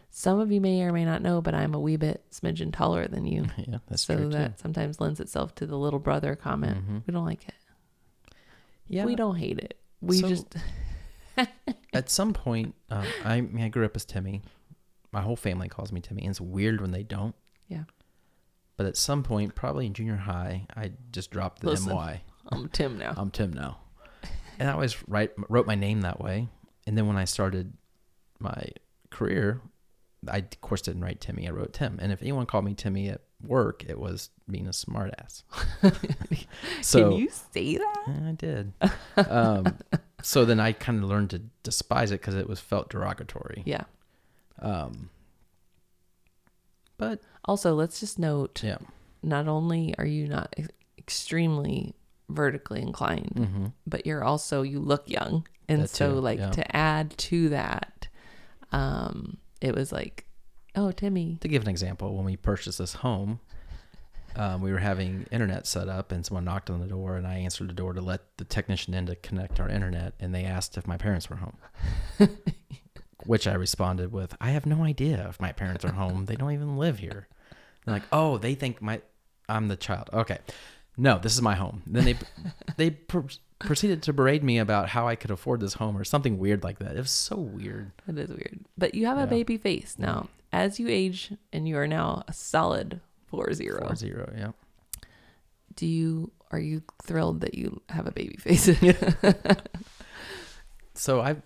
Some 0.09 0.39
of 0.39 0.51
you 0.51 0.61
may 0.61 0.81
or 0.83 0.93
may 0.93 1.05
not 1.05 1.21
know, 1.21 1.41
but 1.41 1.53
I'm 1.53 1.73
a 1.75 1.79
wee 1.79 1.97
bit 1.97 2.23
smidgen 2.31 2.73
taller 2.73 3.07
than 3.07 3.25
you. 3.25 3.45
Yeah, 3.57 3.77
that's 3.89 4.03
so 4.03 4.15
true 4.15 4.29
that 4.29 4.59
sometimes 4.59 4.99
lends 5.01 5.19
itself 5.19 5.53
to 5.55 5.65
the 5.65 5.77
little 5.77 5.99
brother 5.99 6.33
too. 6.35 6.41
comment. 6.41 6.77
Mhm. 6.89 7.03
We 7.05 7.11
don't 7.13 7.25
like 7.25 7.47
it. 7.47 7.53
Yeah, 8.87 9.05
We 9.05 9.15
don't 9.15 9.35
hate 9.35 9.59
it. 9.59 9.77
We 10.01 10.19
So- 10.19 10.29
just, 10.29 10.55
at 11.93 12.09
some 12.09 12.33
point, 12.33 12.73
um, 12.89 13.05
I, 13.25 13.33
I 13.35 13.41
mean, 13.41 13.63
I 13.65 13.69
grew 13.69 13.85
up 13.85 13.95
as 13.95 14.05
Timmy. 14.05 14.41
My 15.11 15.21
whole 15.21 15.35
family 15.35 15.69
calls 15.69 15.91
me 15.91 16.01
Timmy, 16.01 16.21
and 16.21 16.31
it's 16.31 16.41
weird 16.41 16.81
when 16.81 16.91
they 16.91 17.03
don't. 17.03 17.35
Yeah. 17.67 17.83
But 18.75 18.85
at 18.85 18.97
some 18.97 19.23
point, 19.23 19.55
probably 19.55 19.85
in 19.85 19.93
junior 19.93 20.17
high, 20.17 20.67
I 20.75 20.91
just 21.11 21.31
dropped 21.31 21.61
the 21.61 21.69
Listen. 21.71 21.93
MY. 21.93 22.21
I'm 22.49 22.67
Tim 22.69 22.97
now. 22.97 23.13
I'm 23.17 23.31
Tim 23.31 23.51
now, 23.51 23.79
and 24.59 24.69
I 24.69 24.73
always 24.73 24.95
write 25.07 25.31
wrote 25.49 25.65
my 25.67 25.75
name 25.75 26.01
that 26.01 26.19
way. 26.21 26.47
And 26.85 26.97
then 26.97 27.07
when 27.07 27.17
I 27.17 27.25
started 27.25 27.73
my 28.39 28.69
career, 29.09 29.61
I 30.29 30.37
of 30.37 30.61
course 30.61 30.81
didn't 30.81 31.01
write 31.01 31.19
Timmy. 31.19 31.47
I 31.47 31.51
wrote 31.51 31.73
Tim. 31.73 31.99
And 32.01 32.11
if 32.11 32.21
anyone 32.21 32.45
called 32.45 32.65
me 32.65 32.73
Timmy 32.73 33.09
at 33.09 33.21
work, 33.45 33.83
it 33.87 33.99
was 33.99 34.29
being 34.49 34.67
a 34.67 34.71
smartass. 34.71 35.43
so 36.81 37.09
Can 37.09 37.19
you 37.19 37.29
say 37.53 37.77
that? 37.77 38.03
I 38.07 38.31
did. 38.31 38.73
um, 39.17 39.77
so 40.21 40.45
then 40.45 40.59
I 40.59 40.71
kind 40.71 41.03
of 41.03 41.09
learned 41.09 41.31
to 41.31 41.39
despise 41.63 42.11
it 42.11 42.21
because 42.21 42.35
it 42.35 42.47
was 42.47 42.59
felt 42.59 42.89
derogatory. 42.89 43.63
Yeah. 43.65 43.83
Um, 44.59 45.09
but 46.97 47.21
Also, 47.45 47.73
let's 47.75 47.99
just 47.99 48.17
note 48.19 48.61
yeah, 48.63 48.77
not 49.21 49.47
only 49.47 49.93
are 49.97 50.05
you 50.05 50.27
not 50.27 50.53
ex- 50.57 50.69
extremely 50.97 51.95
vertically 52.29 52.81
inclined, 52.81 53.33
mm-hmm. 53.35 53.65
but 53.85 54.05
you're 54.05 54.23
also 54.23 54.61
you 54.63 54.79
look 54.79 55.09
young 55.09 55.47
and 55.69 55.83
That 55.83 55.89
so 55.89 56.13
too, 56.15 56.19
like 56.19 56.39
yeah. 56.39 56.49
to 56.51 56.75
add 56.75 57.17
to 57.17 57.49
that 57.49 58.07
um 58.73 59.37
it 59.61 59.73
was 59.73 59.91
like 59.93 60.25
oh 60.75 60.91
timmy 60.91 61.37
to 61.41 61.47
give 61.47 61.61
an 61.61 61.69
example, 61.69 62.15
when 62.15 62.25
we 62.25 62.35
purchased 62.35 62.79
this 62.79 62.95
home, 62.95 63.39
um, 64.35 64.61
we 64.61 64.71
were 64.71 64.79
having 64.79 65.25
internet 65.31 65.65
set 65.65 65.87
up, 65.89 66.11
and 66.11 66.25
someone 66.25 66.45
knocked 66.45 66.69
on 66.69 66.79
the 66.79 66.85
door, 66.87 67.15
and 67.15 67.25
I 67.25 67.35
answered 67.39 67.69
the 67.69 67.73
door 67.73 67.93
to 67.93 68.01
let 68.01 68.21
the 68.37 68.45
technician 68.45 68.93
in 68.93 69.05
to 69.07 69.15
connect 69.15 69.59
our 69.59 69.69
internet, 69.69 70.13
and 70.19 70.33
they 70.35 70.43
asked 70.43 70.77
if 70.77 70.85
my 70.85 70.97
parents 70.97 71.29
were 71.29 71.37
home. 71.37 71.57
Which 73.27 73.45
I 73.47 73.53
responded 73.53 74.11
with, 74.11 74.35
"I 74.41 74.49
have 74.51 74.65
no 74.65 74.83
idea 74.83 75.27
if 75.29 75.39
my 75.39 75.51
parents 75.51 75.83
are 75.85 75.91
home. 75.91 76.25
They 76.25 76.35
don't 76.35 76.53
even 76.53 76.77
live 76.77 76.99
here." 76.99 77.27
They're 77.85 77.93
like, 77.95 78.07
"Oh, 78.11 78.37
they 78.37 78.55
think 78.55 78.81
my 78.81 79.01
I'm 79.47 79.67
the 79.67 79.75
child." 79.75 80.09
Okay, 80.13 80.39
no, 80.97 81.19
this 81.19 81.33
is 81.35 81.41
my 81.41 81.55
home. 81.55 81.83
Then 81.85 82.05
they 82.05 82.15
they 82.77 82.89
pr- 82.91 83.19
proceeded 83.59 84.01
to 84.03 84.13
berate 84.13 84.43
me 84.43 84.57
about 84.59 84.89
how 84.89 85.07
I 85.07 85.15
could 85.15 85.31
afford 85.31 85.59
this 85.59 85.73
home 85.75 85.97
or 85.97 86.03
something 86.03 86.37
weird 86.39 86.63
like 86.63 86.79
that. 86.79 86.95
It 86.95 86.99
was 86.99 87.11
so 87.11 87.35
weird. 87.35 87.91
It 88.07 88.17
is 88.17 88.29
weird 88.29 88.59
but 88.77 88.95
you 88.95 89.05
have 89.07 89.17
a 89.17 89.27
baby 89.27 89.57
face 89.57 89.95
now 89.99 90.29
as 90.53 90.79
you 90.79 90.87
age 90.87 91.33
and 91.51 91.67
you 91.67 91.75
are 91.77 91.87
now 91.87 92.23
a 92.27 92.33
solid 92.33 93.01
four 93.27 93.51
zero 93.53 93.85
Four 93.87 93.95
zero, 93.95 94.31
yeah. 94.37 94.51
do 95.75 95.85
you 95.85 96.31
are 96.51 96.59
you 96.59 96.81
thrilled 97.03 97.41
that 97.41 97.55
you 97.55 97.81
have 97.89 98.07
a 98.07 98.11
baby 98.11 98.37
face 98.37 98.69
so 100.93 101.19
I've 101.21 101.41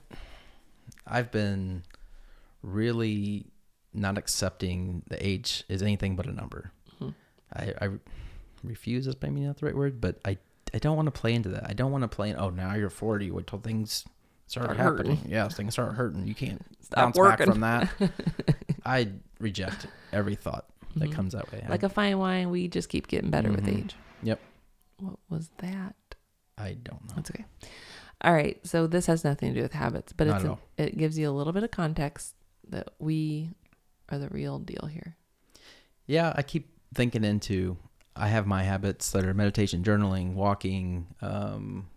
I've 1.12 1.32
been 1.32 1.84
really 2.62 3.46
not 3.94 4.18
accepting 4.18 5.04
the 5.08 5.24
age 5.26 5.64
is 5.68 5.82
anything 5.82 6.16
but 6.16 6.26
a 6.26 6.32
number. 6.32 6.72
Mhm. 7.02 7.14
I, 7.54 7.74
I 7.82 7.90
refuse 8.64 9.08
is 9.08 9.16
maybe 9.22 9.42
not 9.42 9.58
the 9.58 9.66
right 9.66 9.76
word, 9.76 10.00
but 10.00 10.20
I 10.26 10.38
I 10.74 10.78
don't 10.80 10.96
want 10.96 11.08
to 11.08 11.12
play 11.12 11.34
into 11.34 11.50
that. 11.50 11.70
I 11.70 11.74
don't 11.74 11.92
want 11.92 12.04
to 12.04 12.08
play 12.08 12.30
in 12.30 12.38
oh 12.38 12.50
now 12.50 12.74
you're 12.76 12.90
forty, 12.90 13.30
wait 13.32 13.48
till 13.48 13.60
things 13.60 14.06
start, 14.48 14.66
Start 14.68 14.78
happening. 14.78 15.18
hurting. 15.18 15.32
Yeah, 15.32 15.48
things 15.50 15.74
start 15.74 15.94
hurting. 15.96 16.26
You 16.28 16.36
can't 16.36 16.64
Stop 16.82 16.96
bounce 16.98 17.18
working. 17.18 17.46
back 17.46 17.48
from 17.54 17.60
that. 17.62 17.90
I 18.86 19.10
reject 19.40 19.88
every 20.14 20.36
thought 20.36 20.66
that 20.96 21.10
Mhm. 21.10 21.14
comes 21.14 21.34
that 21.34 21.52
way. 21.52 21.66
like 21.70 21.84
a 21.84 21.90
fine 21.90 22.18
wine 22.20 22.50
we 22.50 22.68
just 22.68 22.90
keep 22.90 23.08
getting 23.08 23.30
better 23.30 23.52
with 23.52 23.66
Mhm. 23.66 23.78
age 23.86 23.96
Yep. 24.24 24.40
what 25.00 25.20
was 25.30 25.50
that 25.58 25.96
I, 26.58 26.68
I 26.68 26.74
don't 26.74 27.02
know. 27.08 27.14
That's 27.16 27.32
okay. 27.32 27.46
All 28.24 28.34
right. 28.34 28.60
So 28.66 28.86
this 28.88 29.08
has 29.08 29.24
nothing 29.24 29.50
to 29.54 29.60
do 29.60 29.64
with 29.64 29.74
habits, 29.74 30.14
but 30.14 30.28
Not 30.28 30.42
it's 30.46 30.46
a- 30.78 30.84
it 30.84 30.98
gives 30.98 31.18
you 31.18 31.30
a 31.30 31.32
little 31.32 31.54
bit 31.54 31.64
of 31.64 31.72
context 31.72 32.36
that 32.70 32.90
we 33.00 33.50
are 34.10 34.18
the 34.20 34.30
real 34.30 34.60
deal 34.60 34.88
here. 34.92 35.16
Yeah, 36.06 36.34
I 36.36 36.44
keep 36.44 36.70
thinking 36.94 37.24
into 37.24 37.78
I 38.16 38.28
have 38.28 38.46
my 38.46 38.64
habits 38.64 39.12
that 39.12 39.26
are 39.26 39.34
meditation, 39.34 39.84
journaling, 39.84 40.34
walking, 40.34 41.08
um 41.22 41.88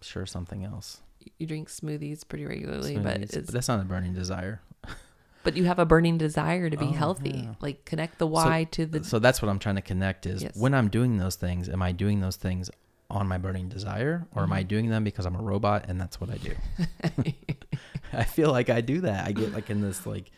sure 0.00 0.26
something 0.26 0.64
else. 0.64 1.00
You 1.38 1.46
drink 1.46 1.68
smoothies 1.68 2.26
pretty 2.26 2.46
regularly, 2.46 2.96
but 2.96 3.20
it's 3.22 3.34
but 3.36 3.46
that's 3.48 3.68
not 3.68 3.80
a 3.80 3.84
burning 3.84 4.14
desire. 4.14 4.60
but 5.42 5.56
you 5.56 5.64
have 5.64 5.78
a 5.78 5.84
burning 5.86 6.16
desire 6.18 6.70
to 6.70 6.76
be 6.76 6.86
Oh, 6.86 6.92
healthy. 6.92 7.30
yeah. 7.44 7.54
Like 7.60 7.84
connect 7.84 8.18
the 8.18 8.26
why 8.26 8.64
to 8.72 8.86
the 8.86 9.04
so 9.04 9.18
that's 9.18 9.42
what 9.42 9.48
I'm 9.48 9.58
trying 9.58 9.74
to 9.76 9.82
connect 9.82 10.26
is 10.26 10.42
Yes. 10.42 10.56
when 10.56 10.74
I'm 10.74 10.88
doing 10.88 11.18
those 11.18 11.36
things, 11.36 11.68
am 11.68 11.82
I 11.82 11.92
doing 11.92 12.20
those 12.20 12.36
things 12.36 12.70
on 13.10 13.26
my 13.26 13.38
burning 13.38 13.68
desire 13.68 14.26
or 14.34 14.42
am 14.42 14.52
I 14.52 14.62
Mhm. 14.64 14.68
doing 14.68 14.88
them 14.90 15.02
because 15.04 15.24
I'm 15.24 15.34
a 15.36 15.42
robot 15.42 15.86
and 15.88 15.98
that's 16.00 16.20
what 16.20 16.28
I 16.30 16.36
do? 16.36 16.54
I 18.12 18.24
feel 18.24 18.50
like 18.50 18.68
I 18.70 18.80
do 18.80 19.00
that. 19.02 19.26
I 19.26 19.32
get 19.32 19.52
like 19.52 19.70
in 19.70 19.80
this 19.80 20.06
like 20.06 20.30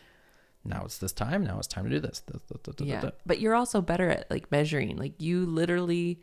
now 0.63 0.83
it's 0.85 0.97
this 0.99 1.11
time, 1.11 1.43
now 1.43 1.57
it's 1.57 1.67
time 1.67 1.83
to 1.85 1.89
do 1.89 1.99
this. 1.99 2.21
Da- 2.21 2.37
da- 2.63 2.71
da- 2.73 2.85
yeah. 2.85 3.09
But 3.25 3.39
you're 3.39 3.55
also 3.55 3.81
better 3.81 4.09
at 4.09 4.29
like 4.29 4.51
measuring. 4.51 4.95
Like 4.97 5.21
you 5.21 5.45
literally 5.45 6.21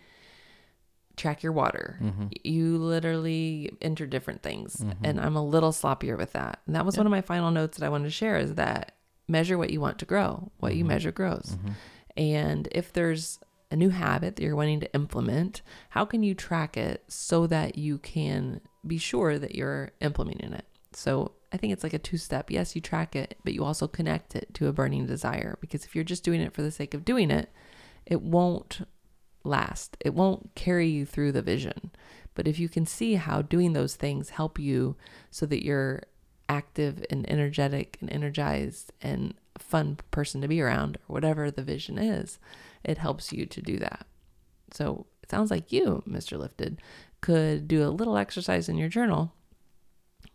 track 1.16 1.42
your 1.42 1.52
water. 1.52 1.98
Mhm. 2.00 2.32
You 2.44 2.78
literally 2.78 3.76
enter 3.82 4.06
different 4.06 4.42
things. 4.42 4.76
Mhm. 4.76 4.94
And 5.02 5.20
I'm 5.20 5.34
a 5.37 5.44
little 5.44 5.72
sloppier 5.72 6.16
with 6.16 6.32
that. 6.34 6.61
And 6.66 6.76
that 6.76 6.87
was 6.87 6.94
Yeah. 6.94 7.00
one 7.00 7.06
of 7.08 7.11
my 7.11 7.20
final 7.22 7.50
notes 7.50 7.76
that 7.78 7.84
I 7.84 7.88
wanted 7.88 8.04
to 8.04 8.11
share 8.11 8.37
is 8.38 8.54
that 8.54 8.92
measure 9.26 9.58
what 9.58 9.70
you 9.70 9.80
want 9.80 9.98
to 9.98 10.06
grow. 10.06 10.50
What 10.58 10.76
you 10.76 10.84
Mhm. 10.84 10.88
measure 10.88 11.12
grows. 11.12 11.56
Mhm. 11.62 11.72
And 12.16 12.68
if 12.72 12.92
there's 12.92 13.40
a 13.70 13.76
new 13.76 13.90
habit 13.90 14.37
that 14.37 14.42
you're 14.42 14.57
wanting 14.57 14.81
to 14.81 14.94
implement, 14.94 15.62
how 15.90 16.04
can 16.04 16.22
you 16.22 16.35
track 16.35 16.76
it 16.76 17.04
so 17.09 17.46
that 17.46 17.76
you 17.76 17.98
can 17.98 18.61
be 18.87 18.98
sure 18.98 19.38
that 19.38 19.54
you're 19.54 19.90
implementing 20.00 20.52
it? 20.52 20.64
So 20.92 21.33
I 21.52 21.57
think 21.57 21.72
it's 21.72 21.83
like 21.83 21.94
a 21.94 21.98
two 21.98 22.16
step. 22.16 22.50
Yes, 22.50 22.74
you 22.74 22.81
track 22.81 23.14
it, 23.14 23.38
but 23.44 23.52
you 23.52 23.64
also 23.64 23.87
connect 23.87 24.35
it 24.35 24.52
to 24.54 24.68
a 24.68 24.72
burning 24.72 25.07
desire 25.07 25.59
because 25.61 25.85
if 25.85 25.94
you're 25.94 26.04
just 26.04 26.24
doing 26.24 26.40
it 26.40 26.54
for 26.54 26.62
the 26.62 26.70
sake 26.70 26.94
of 26.94 27.04
doing 27.04 27.31
it, 27.31 27.50
it 28.07 28.22
won't 28.22 28.81
last. 29.44 29.96
It 30.00 30.14
won't 30.14 30.54
carry 30.54 30.88
you 30.88 31.04
through 31.04 31.33
the 31.33 31.42
vision. 31.42 31.90
But 32.35 32.46
if 32.46 32.59
you 32.59 32.68
can 32.68 32.87
see 32.87 33.14
how 33.14 33.42
doing 33.42 33.72
those 33.72 33.96
things 33.96 34.31
help 34.31 34.59
you 34.59 34.96
so 35.31 35.44
that 35.46 35.64
you're 35.64 36.02
active 36.48 37.04
and 37.11 37.28
energetic 37.28 37.98
and 38.00 38.11
energized 38.11 38.92
and 39.02 39.35
fun 39.59 39.98
person 40.11 40.40
to 40.40 40.48
be 40.48 40.61
around 40.61 40.96
or 41.09 41.14
whatever 41.14 41.50
the 41.50 41.62
vision 41.62 41.98
is, 41.98 42.38
it 42.85 42.99
helps 42.99 43.33
you 43.33 43.47
to 43.47 43.62
do 43.62 43.79
that. 43.79 44.07
So 44.73 45.07
it 45.23 45.31
sounds 45.31 45.51
like 45.51 45.73
you, 45.73 46.03
Mr. 46.09 46.38
Lifted, 46.38 46.81
could 47.21 47.67
do 47.69 47.85
a 47.85 47.91
little 47.91 48.17
exercise 48.17 48.69
in 48.69 48.77
your 48.77 48.88
journal 48.88 49.33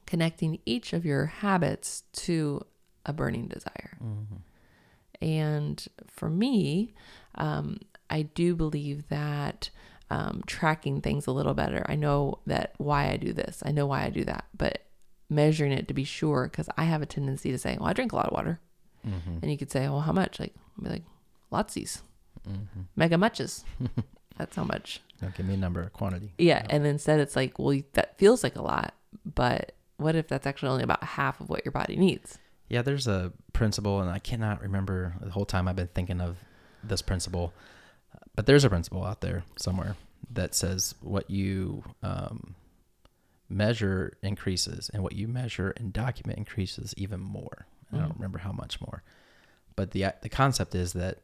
connecting 0.06 0.60
each 0.66 0.94
of 0.94 1.06
your 1.06 1.26
habits 1.26 2.04
to 2.14 2.62
a 3.06 3.14
burning 3.14 3.48
desire. 3.48 3.98
And 5.22 5.86
for 6.08 6.30
me, 6.30 6.94
um, 7.36 7.80
I 8.10 8.24
do 8.24 8.56
believe 8.56 9.08
that 9.10 9.70
um, 10.10 10.44
tracking 10.46 11.02
things 11.02 11.26
a 11.26 11.32
little 11.32 11.54
better. 11.54 11.86
I 11.88 11.96
know 11.96 12.40
that 12.46 12.74
why 12.78 13.10
I 13.10 13.18
do 13.18 13.34
this, 13.34 13.64
I 13.66 13.72
know 13.72 13.86
why 13.86 14.04
I 14.04 14.10
do 14.10 14.24
that, 14.26 14.46
but 14.56 14.84
measuring 15.30 15.72
it 15.72 15.88
to 15.88 15.94
be 15.94 16.04
sure, 16.04 16.48
because 16.52 16.70
I 16.78 16.84
have 16.84 17.02
a 17.02 17.08
tendency 17.08 17.52
to 17.52 17.58
say, 17.58 17.78
well, 17.80 17.90
I 17.90 17.94
drink 17.94 18.12
a 18.12 18.16
lot 18.16 18.28
of 18.28 18.34
water. 18.34 18.60
Mm-hmm. 19.08 19.38
And 19.42 19.52
you 19.52 19.58
could 19.58 19.72
say, 19.72 19.88
well, 19.90 20.02
how 20.02 20.12
much? 20.12 20.40
Like, 20.40 20.54
I'd 20.78 20.84
be 20.84 20.90
like, 20.90 21.04
lotsies, 21.52 22.02
Mm-hmm. 22.48 22.82
mega 22.96 23.18
muches. 23.18 23.64
That's 24.38 24.56
how 24.56 24.64
much. 24.64 25.02
Now 25.22 25.30
give 25.38 25.46
me 25.46 25.54
a 25.54 25.58
number, 25.58 25.82
a 25.84 25.90
quantity. 25.90 26.34
Yeah. 26.38 26.66
And 26.70 26.86
instead, 26.86 27.20
it's 27.20 27.36
like, 27.36 27.58
well, 27.60 27.80
that 27.94 28.18
feels 28.18 28.44
like 28.44 28.56
a 28.56 28.62
lot, 28.62 28.94
but 29.26 29.74
what 29.98 30.16
if 30.16 30.28
that's 30.28 30.48
actually 30.48 30.70
only 30.70 30.84
about 30.84 31.04
half 31.04 31.40
of 31.40 31.50
what 31.50 31.64
your 31.64 31.72
body 31.72 31.96
needs? 31.96 32.40
Yeah, 32.68 32.82
there's 32.82 33.08
a 33.08 33.32
principle, 33.54 34.02
and 34.02 34.10
I 34.10 34.18
cannot 34.20 34.62
remember 34.62 35.14
the 35.22 35.30
whole 35.30 35.46
time 35.46 35.68
I've 35.68 35.76
been 35.76 35.88
thinking 35.94 36.20
of 36.20 36.38
this 36.84 37.02
principle, 37.04 37.54
but 38.36 38.48
there's 38.48 38.64
a 38.66 38.70
principle 38.70 39.04
out 39.06 39.22
there 39.22 39.44
somewhere 39.56 39.96
that 40.32 40.56
says 40.56 40.96
what 41.02 41.30
you 41.30 41.84
um, 42.02 42.56
measure 43.50 44.18
increases, 44.24 44.90
and 44.94 45.04
what 45.04 45.14
you 45.14 45.28
measure 45.28 45.72
and 45.78 45.94
document 45.94 46.38
increases 46.40 46.94
even 46.98 47.20
more. 47.20 47.68
And 47.92 48.00
I 48.02 48.04
don't 48.06 48.14
Mm. 48.14 48.20
remember 48.20 48.40
how 48.40 48.52
much 48.52 48.82
more, 48.82 49.04
but 49.76 49.92
the 49.92 50.06
the 50.22 50.30
concept 50.30 50.74
is 50.74 50.94
that 50.94 51.20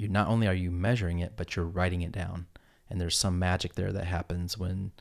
you 0.00 0.08
not 0.08 0.28
only 0.28 0.46
are 0.48 0.54
you 0.54 0.70
measuring 0.70 1.18
it, 1.18 1.32
but 1.36 1.54
you're 1.56 1.64
writing 1.66 2.02
it 2.02 2.12
down, 2.12 2.46
and 2.88 3.00
there's 3.00 3.16
some 3.18 3.38
magic 3.38 3.74
there 3.74 3.92
that 3.92 4.04
happens 4.06 4.56
when 4.58 4.92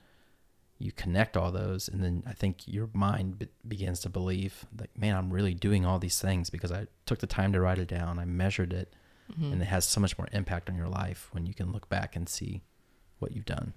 you 0.81 0.91
connect 0.93 1.35
all 1.35 1.51
those 1.51 1.89
and 1.89 2.01
then 2.01 2.23
i 2.25 2.31
think 2.31 2.65
your 2.65 2.89
mind 2.93 3.37
be- 3.37 3.49
begins 3.67 3.99
to 3.99 4.07
believe 4.07 4.65
like 4.79 4.89
man 4.97 5.13
i'm 5.17 5.29
really 5.29 5.53
doing 5.53 5.85
all 5.85 5.99
these 5.99 6.21
things 6.21 6.49
because 6.49 6.71
i 6.71 6.87
took 7.05 7.19
the 7.19 7.27
time 7.27 7.51
to 7.51 7.59
write 7.59 7.77
it 7.77 7.89
down 7.89 8.17
i 8.17 8.23
measured 8.23 8.71
it 8.71 8.93
Mhm. 9.29 9.51
and 9.51 9.61
it 9.61 9.65
has 9.65 9.83
so 9.83 9.99
much 9.99 10.17
more 10.17 10.29
impact 10.31 10.69
on 10.69 10.77
your 10.77 10.87
life 10.87 11.27
when 11.33 11.45
you 11.45 11.53
can 11.53 11.73
look 11.73 11.89
back 11.89 12.15
and 12.15 12.29
see 12.29 12.61
what 13.19 13.33
you've 13.33 13.45
done 13.57 13.73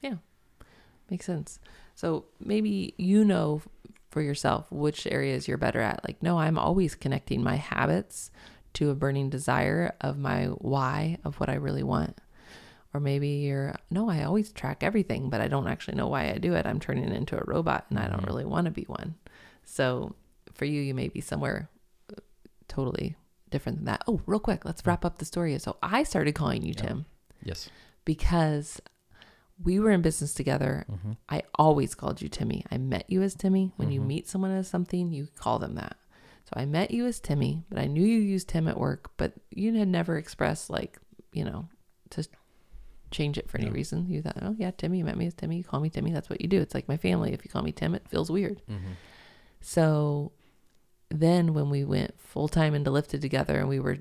Yeah, 0.00 0.18
Makes 1.10 1.26
sense. 1.26 1.58
So 1.96 2.26
maybe 2.38 2.94
you 2.98 3.24
know 3.24 3.60
for 4.10 4.22
yourself 4.22 4.70
which 4.70 5.08
areas 5.08 5.48
you're 5.48 5.58
better 5.58 5.80
at. 5.80 6.04
Like, 6.06 6.22
no, 6.22 6.38
I'm 6.38 6.56
always 6.56 6.94
connecting 6.94 7.42
my 7.42 7.56
habits 7.56 8.30
to 8.74 8.90
a 8.90 8.94
burning 8.94 9.30
desire 9.30 9.94
of 10.00 10.18
my 10.18 10.46
why 10.46 11.18
of 11.24 11.36
what 11.40 11.48
I 11.48 11.54
really 11.54 11.82
want. 11.82 12.18
Or 12.92 13.00
maybe 13.00 13.28
you're, 13.28 13.74
no, 13.90 14.08
I 14.08 14.22
always 14.22 14.52
track 14.52 14.82
everything, 14.84 15.28
but 15.30 15.40
I 15.40 15.48
don't 15.48 15.66
actually 15.66 15.96
know 15.96 16.06
why 16.08 16.30
I 16.30 16.38
do 16.38 16.54
it. 16.54 16.64
I'm 16.66 16.78
turning 16.78 17.10
into 17.12 17.36
a 17.36 17.42
robot 17.44 17.86
and 17.90 17.98
I 17.98 18.06
don't 18.08 18.22
Mhm. 18.22 18.26
really 18.26 18.44
want 18.44 18.66
to 18.66 18.70
be 18.70 18.84
one. 18.84 19.16
So 19.64 20.14
for 20.52 20.64
you, 20.64 20.80
you 20.80 20.94
may 20.94 21.08
be 21.08 21.20
somewhere 21.20 21.68
uh, 22.12 22.20
totally 22.68 23.16
different 23.50 23.78
than 23.78 23.86
that. 23.86 24.02
Oh, 24.06 24.20
real 24.26 24.38
quick, 24.38 24.64
let's 24.64 24.86
wrap 24.86 25.04
up 25.04 25.18
the 25.18 25.24
story. 25.24 25.58
So 25.58 25.76
I 25.82 26.04
started 26.04 26.34
calling 26.36 26.62
you 26.62 26.74
Yeah. 26.76 26.82
Tim 26.86 27.06
yes 27.42 27.68
because 28.04 28.80
we 29.62 29.78
were 29.78 29.90
in 29.90 30.02
business 30.02 30.34
together 30.34 30.84
mm-hmm. 30.90 31.12
I 31.28 31.42
always 31.56 31.94
called 31.94 32.20
you 32.22 32.28
Timmy. 32.28 32.64
I 32.70 32.78
met 32.78 33.08
you 33.08 33.22
as 33.22 33.34
Timmy. 33.34 33.72
When 33.76 33.90
you 33.90 34.00
Mhm. 34.00 34.06
meet 34.06 34.28
someone 34.28 34.50
as 34.52 34.68
something, 34.68 35.10
you 35.12 35.28
call 35.36 35.58
them 35.58 35.74
that. 35.76 35.96
So 36.44 36.50
I 36.54 36.66
met 36.66 36.90
you 36.90 37.06
as 37.06 37.20
Timmy, 37.20 37.64
but 37.70 37.78
I 37.78 37.86
knew 37.86 38.04
you 38.04 38.18
used 38.20 38.48
Tim 38.48 38.68
at 38.68 38.78
work, 38.78 39.10
but 39.16 39.32
you 39.50 39.72
had 39.74 39.88
never 39.88 40.16
expressed 40.18 40.68
like, 40.70 40.98
you 41.32 41.44
know, 41.44 41.68
to 42.10 42.26
change 43.10 43.38
it 43.38 43.48
for 43.50 43.56
any 43.58 43.68
No. 43.68 43.72
reason. 43.72 44.08
You 44.10 44.20
thought, 44.22 44.38
oh 44.42 44.54
yeah, 44.58 44.70
Timmy, 44.72 44.98
you 44.98 45.04
met 45.04 45.16
me 45.16 45.26
as 45.26 45.34
Timmy. 45.34 45.56
You 45.56 45.64
call 45.64 45.80
me 45.80 45.88
Timmy. 45.88 46.12
That's 46.12 46.28
what 46.28 46.40
you 46.42 46.48
do. 46.48 46.60
It's 46.60 46.74
like 46.74 46.86
my 46.88 46.96
family. 46.98 47.32
If 47.32 47.44
you 47.44 47.50
call 47.50 47.62
me 47.62 47.72
Tim, 47.72 47.94
it 47.94 48.06
feels 48.08 48.30
weird. 48.30 48.60
Mm-hmm. 48.70 48.92
So 49.60 50.32
then 51.10 51.54
when 51.54 51.70
we 51.70 51.84
went 51.84 52.20
full 52.20 52.48
time 52.48 52.74
into 52.74 52.90
Lifted 52.90 53.20
together 53.22 53.58
and 53.58 53.68
we 53.68 53.80
were 53.80 53.98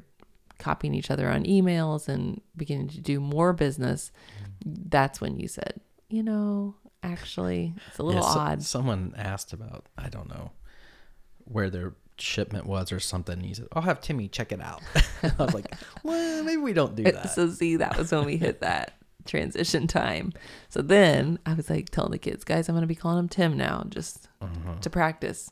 copying 0.59 0.93
each 0.93 1.11
other 1.11 1.29
on 1.29 1.43
emails 1.43 2.07
and 2.09 2.41
beginning 2.57 2.89
to 2.89 3.01
do 3.01 3.19
more 3.19 3.53
business, 3.53 4.11
that's 4.65 5.21
when 5.21 5.39
you 5.39 5.47
said, 5.47 5.79
you 6.09 6.23
know, 6.23 6.75
actually, 7.01 7.73
it's 7.87 7.99
a 7.99 8.03
little 8.03 8.23
odd. 8.23 8.61
someone 8.63 9.13
asked 9.17 9.51
about 9.53 9.85
i 9.97 10.07
don't 10.07 10.29
know 10.29 10.51
where 11.45 11.69
their 11.69 11.93
shipment 12.17 12.65
was 12.65 12.91
or 12.91 12.99
something 12.99 13.39
he 13.41 13.53
said 13.53 13.67
i'll 13.73 13.81
have 13.81 13.99
timmy 14.01 14.27
check 14.27 14.51
it 14.51 14.61
out 14.61 14.81
i 15.23 15.31
was 15.39 15.53
like 15.53 15.73
well 16.03 16.43
maybe 16.43 16.57
we 16.57 16.73
don't 16.73 16.95
do 16.95 17.03
that 17.11 17.31
So 17.31 17.49
see, 17.49 17.77
that 17.77 17.97
was 17.97 18.11
when 18.11 18.25
we 18.25 18.37
hit 18.37 18.61
that 18.61 18.93
transition 19.25 19.87
time. 19.87 20.33
So 20.69 20.81
then 20.81 21.39
I 21.45 21.53
was 21.53 21.69
like 21.69 21.89
telling 21.89 22.11
the 22.11 22.17
kids, 22.17 22.43
guys, 22.43 22.67
I'm 22.67 22.75
gonna 22.75 22.87
be 22.87 22.95
calling 22.95 23.19
him 23.19 23.29
Tim 23.29 23.57
now, 23.57 23.85
just 23.89 24.27
uh-huh. 24.41 24.75
to 24.81 24.89
practice. 24.89 25.49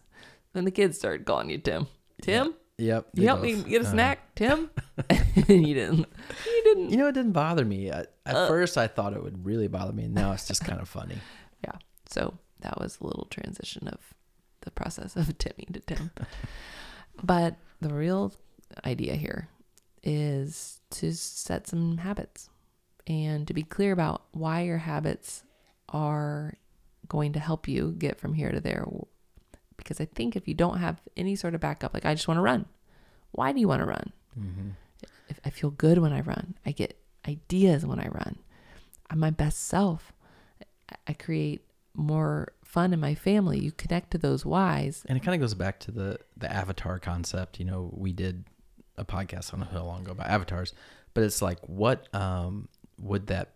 Then 0.53 0.65
the 0.65 0.71
kids 0.71 0.97
started 0.97 1.25
calling 1.25 1.49
you 1.49 1.57
Tim. 1.57 1.87
Tim, 2.21 2.53
yep 2.77 3.07
they 3.13 3.21
you 3.21 3.27
help 3.27 3.41
me 3.41 3.55
get 3.63 3.81
a 3.81 3.85
uh-huh. 3.85 3.91
snack, 3.91 4.35
Tim. 4.35 4.69
and 5.09 5.67
you 5.67 5.73
didn't. 5.73 6.05
You 6.45 6.61
didn't. 6.63 6.89
You 6.89 6.97
know, 6.97 7.07
it 7.07 7.13
didn't 7.13 7.31
bother 7.31 7.65
me. 7.65 7.89
At, 7.89 8.13
at 8.25 8.35
Uh. 8.35 8.47
first, 8.47 8.77
I 8.77 8.87
thought 8.87 9.13
it 9.13 9.23
would 9.23 9.45
really 9.45 9.67
bother 9.67 9.93
me. 9.93 10.07
Now 10.07 10.33
it's 10.33 10.47
just 10.47 10.63
kind 10.63 10.81
of 10.81 10.89
funny. 10.89 11.17
Yeah. 11.63 11.77
So 12.09 12.37
that 12.59 12.79
was 12.79 12.99
a 12.99 13.05
little 13.05 13.25
transition 13.31 13.87
of 13.87 14.13
the 14.61 14.71
process 14.71 15.15
of 15.15 15.37
Timmy 15.37 15.67
to 15.73 15.79
Tim. 15.81 16.11
but 17.23 17.55
the 17.81 17.93
real 17.93 18.33
idea 18.85 19.15
here 19.15 19.49
is 20.03 20.79
to 20.91 21.13
set 21.13 21.67
some 21.67 21.97
habits 21.97 22.49
and 23.07 23.47
to 23.47 23.53
be 23.53 23.63
clear 23.63 23.91
about 23.91 24.23
why 24.31 24.61
your 24.61 24.77
habits 24.79 25.43
are 25.89 26.55
going 27.07 27.33
to 27.33 27.39
help 27.39 27.67
you 27.67 27.93
get 27.97 28.19
from 28.19 28.33
here 28.33 28.51
to 28.51 28.59
there. 28.61 28.87
Because 29.77 29.99
I 29.99 30.05
think 30.05 30.35
if 30.35 30.47
you 30.47 30.53
don't 30.53 30.77
have 30.77 31.01
any 31.17 31.35
sort 31.35 31.55
of 31.55 31.61
backup, 31.61 31.93
like 31.93 32.05
I 32.05 32.13
just 32.13 32.27
want 32.27 32.37
to 32.37 32.41
run, 32.43 32.65
why 33.31 33.51
do 33.51 33.59
you 33.59 33.67
want 33.67 33.81
to 33.81 33.87
run? 33.87 34.11
Mm-hmm. 34.39 34.69
if 35.27 35.39
I 35.43 35.49
feel 35.49 35.71
good 35.71 35.97
when 35.97 36.13
I 36.13 36.21
run, 36.21 36.55
I 36.65 36.71
get 36.71 36.97
ideas 37.27 37.85
when 37.85 37.99
I 37.99 38.07
run. 38.07 38.37
I'm 39.09 39.19
my 39.19 39.29
best 39.31 39.65
self. 39.67 40.13
I- 40.89 40.95
I 41.09 41.13
create 41.13 41.61
more 41.93 42.53
fun 42.71 42.93
in 42.93 42.99
my 42.99 43.13
family. 43.15 43.59
You 43.59 43.71
connect 43.71 44.11
to 44.11 44.17
those 44.17 44.45
whys. 44.45 45.03
And 45.07 45.17
it 45.17 45.23
kind 45.23 45.35
of 45.35 45.41
goes 45.41 45.53
back 45.53 45.79
to 45.81 45.91
the 45.91 46.17
the 46.37 46.51
avatar 46.51 46.99
concept. 46.99 47.59
You 47.59 47.65
know, 47.65 47.89
we 47.93 48.13
did 48.13 48.45
a 48.97 49.05
podcast 49.05 49.53
on 49.53 49.61
a 49.61 49.65
how 49.65 49.83
long 49.83 50.01
ago 50.01 50.11
about 50.11 50.27
avatars, 50.27 50.73
but 51.13 51.23
it's 51.23 51.41
like, 51.41 51.59
what 51.67 52.13
um, 52.15 52.67
would 52.99 53.27
that 53.27 53.53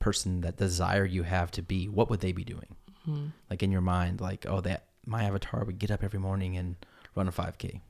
person, 0.00 0.40
that 0.42 0.56
desire 0.56 1.04
you 1.04 1.22
have 1.22 1.50
to 1.52 1.62
be, 1.62 1.88
what 1.88 2.10
would 2.10 2.20
they 2.20 2.32
be 2.32 2.44
doing? 2.44 2.76
Mhm. 3.06 3.32
Like 3.50 3.62
in 3.62 3.70
your 3.72 3.80
mind, 3.80 4.20
like, 4.20 4.46
oh, 4.48 4.60
that 4.62 4.84
my 5.06 5.24
avatar 5.24 5.64
would 5.64 5.78
get 5.78 5.90
up 5.90 6.02
every 6.04 6.20
morning 6.20 6.56
and 6.56 6.76
run 7.14 7.28
a 7.28 7.32
5K. 7.32 7.80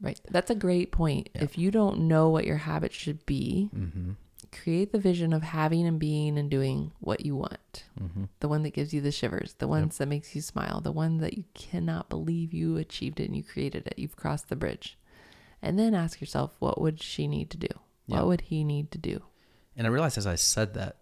Right. 0.00 0.20
That's 0.30 0.50
a 0.50 0.54
great 0.54 0.92
point. 0.92 1.28
Yeah. 1.34 1.44
If 1.44 1.58
you 1.58 1.70
don't 1.70 2.00
know 2.08 2.28
what 2.30 2.44
your 2.46 2.56
habit 2.56 2.92
should 2.92 3.26
be, 3.26 3.68
Mm-hmm. 3.74 4.12
Create 4.52 4.92
the 4.92 4.98
vision 4.98 5.32
of 5.32 5.42
having 5.42 5.86
and 5.86 5.98
being 5.98 6.38
and 6.38 6.50
doing 6.50 6.92
what 7.00 7.24
you 7.24 7.36
want. 7.36 7.84
Mm-hmm. 8.00 8.24
The 8.40 8.48
one 8.48 8.62
that 8.62 8.74
gives 8.74 8.92
you 8.92 9.00
the 9.00 9.12
shivers, 9.12 9.54
the 9.58 9.68
ones 9.68 9.98
that 9.98 10.06
makes 10.06 10.34
you 10.34 10.42
smile, 10.42 10.80
the 10.80 10.92
one 10.92 11.18
that 11.18 11.36
you 11.36 11.44
cannot 11.54 12.08
believe 12.08 12.52
you 12.52 12.76
achieved 12.76 13.20
it 13.20 13.26
and 13.26 13.36
you 13.36 13.42
created 13.42 13.86
it. 13.86 13.98
You've 13.98 14.16
crossed 14.16 14.48
the 14.48 14.56
bridge. 14.56 14.98
And 15.62 15.78
then 15.78 15.94
ask 15.94 16.20
yourself, 16.20 16.52
what 16.58 16.80
would 16.80 17.02
she 17.02 17.28
need 17.28 17.50
to 17.50 17.58
do? 17.58 17.68
Yeah. 18.06 18.16
What 18.16 18.26
would 18.26 18.40
he 18.42 18.64
need 18.64 18.90
to 18.92 18.98
do? 18.98 19.22
And 19.76 19.86
I 19.86 19.90
realized 19.90 20.18
as 20.18 20.26
I 20.26 20.34
said 20.34 20.74
that, 20.74 20.96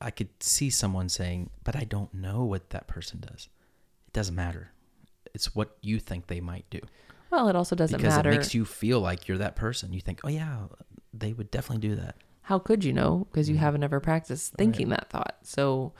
I 0.00 0.10
could 0.10 0.42
see 0.42 0.68
someone 0.68 1.08
saying, 1.08 1.50
but 1.62 1.76
I 1.76 1.84
don't 1.84 2.12
know 2.12 2.44
what 2.44 2.70
that 2.70 2.88
person 2.88 3.20
does. 3.20 3.48
It 4.08 4.12
doesn't 4.12 4.34
matter. 4.34 4.72
It's 5.32 5.54
what 5.54 5.76
you 5.80 6.00
think 6.00 6.26
they 6.26 6.40
might 6.40 6.64
do. 6.70 6.80
Well, 7.30 7.48
it 7.48 7.56
also 7.56 7.76
doesn't 7.76 7.96
because 7.96 8.16
matter. 8.16 8.30
it 8.30 8.36
makes 8.36 8.52
you 8.52 8.64
feel 8.64 9.00
like 9.00 9.28
you're 9.28 9.38
that 9.38 9.56
person. 9.56 9.92
You 9.92 10.00
think, 10.00 10.20
oh, 10.24 10.28
yeah, 10.28 10.64
they 11.14 11.32
would 11.32 11.50
definitely 11.50 11.88
do 11.88 11.96
that. 11.96 12.16
How 12.42 12.58
could 12.58 12.84
you 12.84 12.92
know? 12.92 13.26
Because 13.30 13.48
you 13.48 13.54
Mhm. 13.56 13.60
haven't 13.60 13.82
ever 13.84 14.00
practiced 14.00 14.54
thinking 14.54 14.88
that 14.90 15.08
thought. 15.10 15.38
So, 15.42 15.92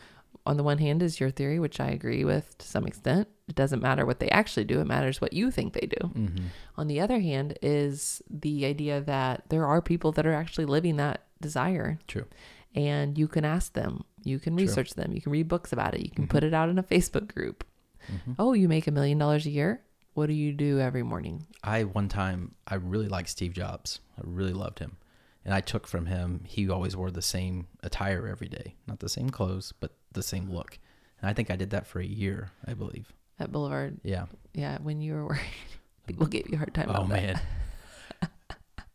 on 0.44 0.56
the 0.56 0.64
one 0.64 0.78
hand, 0.78 1.02
is 1.02 1.20
your 1.20 1.30
theory, 1.30 1.60
which 1.60 1.78
I 1.78 1.88
agree 1.90 2.24
with 2.24 2.58
to 2.58 2.66
some 2.66 2.84
extent. 2.86 3.28
It 3.48 3.54
doesn't 3.54 3.80
matter 3.82 4.04
what 4.04 4.18
they 4.18 4.28
actually 4.30 4.64
do, 4.64 4.80
it 4.80 4.86
matters 4.86 5.20
what 5.20 5.32
you 5.32 5.50
think 5.52 5.72
they 5.72 5.86
do. 5.86 6.08
Mm-hmm. 6.08 6.44
On 6.76 6.88
the 6.88 7.00
other 7.00 7.20
hand, 7.20 7.56
is 7.62 8.22
the 8.28 8.66
idea 8.66 9.00
that 9.00 9.44
there 9.50 9.66
are 9.66 9.80
people 9.80 10.10
that 10.12 10.26
are 10.26 10.32
actually 10.32 10.64
living 10.64 10.96
that 10.96 11.22
desire. 11.40 11.98
True. 12.08 12.26
And 12.74 13.16
you 13.18 13.28
can 13.28 13.44
ask 13.44 13.74
them, 13.74 14.04
you 14.24 14.38
can 14.40 14.56
True. 14.56 14.66
research 14.66 14.94
them, 14.94 15.12
you 15.12 15.20
can 15.20 15.30
read 15.30 15.46
books 15.46 15.72
about 15.72 15.94
it, 15.94 16.00
you 16.02 16.10
can 16.10 16.26
Mhm. 16.26 16.30
put 16.30 16.42
it 16.44 16.54
out 16.54 16.68
in 16.68 16.78
a 16.78 16.82
Facebook 16.82 17.32
group. 17.32 17.62
Mhm. 18.10 18.34
Oh, 18.38 18.52
you 18.52 18.68
make 18.68 18.86
a 18.88 18.90
million 18.90 19.18
dollars 19.18 19.46
a 19.46 19.50
year? 19.50 19.82
What 20.14 20.26
do 20.26 20.32
you 20.32 20.52
do 20.52 20.80
every 20.80 21.02
morning? 21.04 21.46
I 21.62 21.84
one 21.84 22.08
time 22.08 22.54
I 22.66 22.74
really 22.74 23.08
liked 23.08 23.28
Steve 23.28 23.52
Jobs. 23.52 24.00
I 24.18 24.22
really 24.24 24.52
loved 24.52 24.78
him, 24.80 24.96
and 25.44 25.52
I 25.54 25.60
took 25.60 25.86
from 25.86 26.06
him. 26.06 26.42
He 26.46 26.68
always 26.70 26.96
wore 26.96 27.10
the 27.10 27.22
same 27.22 27.66
attire 27.82 28.26
every 28.28 28.48
day, 28.48 28.76
not 28.86 29.00
the 29.00 29.08
same 29.08 29.30
clothes, 29.30 29.72
but 29.80 29.92
the 30.12 30.22
same 30.22 30.50
look. 30.50 30.78
And 31.20 31.28
I 31.30 31.32
think 31.32 31.50
I 31.50 31.56
did 31.56 31.70
that 31.70 31.86
for 31.86 32.00
a 32.00 32.04
year, 32.04 32.50
I 32.66 32.74
believe. 32.74 33.12
At 33.38 33.50
Boulevard, 33.52 33.98
Yeah. 34.04 34.26
yeah, 34.54 34.78
when 34.82 35.00
you 35.00 35.14
were 35.14 35.26
worried, 35.26 35.40
people 36.06 36.26
gave 36.26 36.48
you 36.48 36.54
a 36.54 36.58
hard 36.58 36.74
time. 36.74 36.90
Oh 36.94 37.04
man. 37.04 37.40
they 38.20 38.28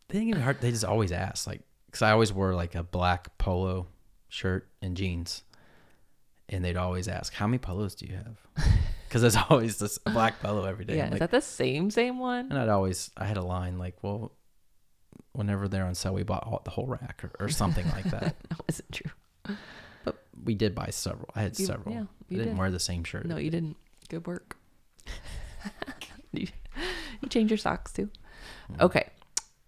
didn't 0.09 0.27
give 0.27 0.37
me 0.37 0.43
hard. 0.43 0.61
They 0.61 0.71
just 0.71 0.85
always 0.85 1.11
ask, 1.11 1.47
like, 1.47 1.61
because 1.87 2.01
I 2.01 2.11
always 2.11 2.31
wore 2.31 2.53
like 2.53 2.75
a 2.75 2.83
black 2.83 3.37
polo 3.37 3.87
shirt 4.29 4.69
and 4.81 4.95
jeans, 4.95 5.43
and 6.49 6.63
they'd 6.63 6.77
always 6.77 7.07
ask, 7.07 7.33
"How 7.33 7.47
many 7.47 7.57
polos 7.57 7.95
do 7.95 8.05
you 8.05 8.15
have?" 8.15 8.37
Because 9.07 9.21
there's 9.21 9.37
always 9.49 9.79
this 9.79 9.97
black 9.99 10.41
polo 10.41 10.65
every 10.65 10.83
day. 10.83 10.97
Yeah, 10.97 11.03
I'm 11.05 11.13
is 11.13 11.21
like- 11.21 11.31
that 11.31 11.31
the 11.31 11.41
same 11.41 11.89
same 11.89 12.19
one? 12.19 12.49
And 12.51 12.59
I'd 12.59 12.67
always, 12.67 13.09
I 13.15 13.23
had 13.23 13.37
a 13.37 13.41
line 13.41 13.77
like, 13.79 13.95
well, 14.03 14.33
whenever 15.37 15.67
they're 15.67 15.85
on 15.85 15.95
sale, 15.95 16.13
we 16.13 16.23
bought 16.23 16.43
all, 16.45 16.61
the 16.65 16.71
whole 16.71 16.87
rack 16.87 17.21
or, 17.23 17.31
or 17.39 17.49
something 17.49 17.87
like 17.91 18.05
that. 18.05 18.35
that 18.49 18.59
wasn't 18.67 18.91
true. 18.91 19.55
But 20.03 20.23
we 20.43 20.55
did 20.55 20.73
buy 20.75 20.89
several. 20.89 21.29
I 21.35 21.43
had 21.43 21.57
You- 21.59 21.65
several. 21.65 21.93
yeah, 21.95 22.01
I 22.01 22.05
you 22.29 22.37
didn't 22.37 22.53
did. 22.53 22.57
wear 22.59 22.71
the 22.71 22.79
same 22.79 23.03
shirt. 23.03 23.25
No, 23.25 23.37
you 23.37 23.49
didn't. 23.49 23.77
Good 24.09 24.25
work. 24.27 24.57
you, 26.31 26.47
you 27.21 27.29
change 27.29 27.51
your 27.51 27.57
socks 27.57 27.91
too. 27.93 28.09
Mm. 28.73 28.81
Okay. 28.81 29.07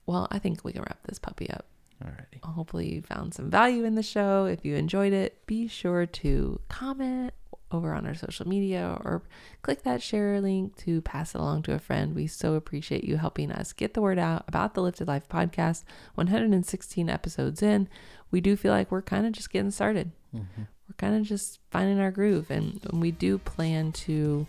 Well, 0.05 0.27
I 0.31 0.39
think 0.39 0.63
we 0.63 0.73
can 0.73 0.81
wrap 0.81 0.99
this 1.07 1.19
puppy 1.19 1.49
up. 1.49 1.65
Alrighty. 2.03 2.43
Hopefully, 2.43 2.93
you 2.93 3.01
found 3.01 3.33
some 3.33 3.49
value 3.49 3.83
in 3.83 3.95
the 3.95 4.03
show. 4.03 4.45
If 4.45 4.63
you 4.65 4.75
enjoyed 4.75 5.13
it, 5.13 5.45
be 5.45 5.67
sure 5.67 6.05
to 6.05 6.59
comment 6.69 7.33
over 7.71 7.93
on 7.93 8.05
our 8.05 8.15
social 8.15 8.47
media 8.47 8.97
or 9.03 9.21
click 9.61 9.83
that 9.83 10.01
share 10.01 10.41
link 10.41 10.75
to 10.77 11.01
pass 11.01 11.35
it 11.35 11.39
along 11.39 11.63
to 11.63 11.73
a 11.73 11.79
friend. 11.79 12.15
We 12.15 12.27
so 12.27 12.55
appreciate 12.55 13.03
you 13.03 13.17
helping 13.17 13.51
us 13.51 13.73
get 13.73 13.93
the 13.93 14.01
word 14.01 14.19
out 14.19 14.45
about 14.47 14.73
the 14.73 14.81
Lifted 14.81 15.07
Life 15.07 15.27
podcast. 15.29 15.83
116 16.15 17.09
episodes 17.09 17.61
in, 17.61 17.87
we 18.31 18.41
do 18.41 18.55
feel 18.55 18.71
like 18.73 18.91
we're 18.91 19.01
kind 19.01 19.25
of 19.25 19.31
just 19.33 19.51
getting 19.51 19.71
started. 19.71 20.11
Mhm. 20.35 20.45
We're 20.87 20.95
kind 20.97 21.15
of 21.15 21.23
just 21.23 21.59
finding 21.69 21.99
our 21.99 22.11
groove, 22.11 22.49
and 22.49 22.79
we 22.91 23.11
do 23.11 23.37
plan 23.37 23.91
to 23.91 24.47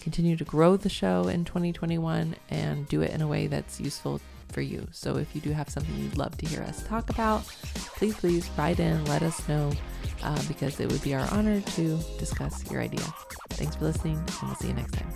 continue 0.00 0.36
to 0.36 0.44
grow 0.44 0.76
the 0.76 0.88
show 0.88 1.28
in 1.28 1.44
2021 1.44 2.34
and 2.48 2.88
do 2.88 3.02
it 3.02 3.10
in 3.10 3.20
a 3.20 3.28
way 3.28 3.46
that's 3.46 3.78
useful 3.80 4.20
for 4.48 4.60
you. 4.62 4.88
So 4.90 5.16
if 5.16 5.34
you 5.34 5.40
do 5.40 5.50
have 5.52 5.68
something 5.70 5.94
you'd 5.98 6.16
love 6.18 6.36
to 6.38 6.46
hear 6.46 6.62
us 6.62 6.82
talk 6.82 7.08
about, 7.10 7.44
please, 7.96 8.14
please 8.16 8.50
write 8.56 8.80
in, 8.80 9.04
let 9.06 9.22
us 9.22 9.46
know, 9.48 9.72
uh, 10.22 10.42
because 10.48 10.80
it 10.80 10.90
would 10.90 11.02
be 11.02 11.14
our 11.14 11.28
honor 11.32 11.60
to 11.60 11.98
discuss 12.18 12.70
your 12.70 12.80
idea. 12.80 13.04
Thanks 13.50 13.76
for 13.76 13.84
listening, 13.84 14.16
and 14.16 14.42
we'll 14.42 14.54
see 14.56 14.68
you 14.68 14.74
next 14.74 14.92
time. 14.92 15.12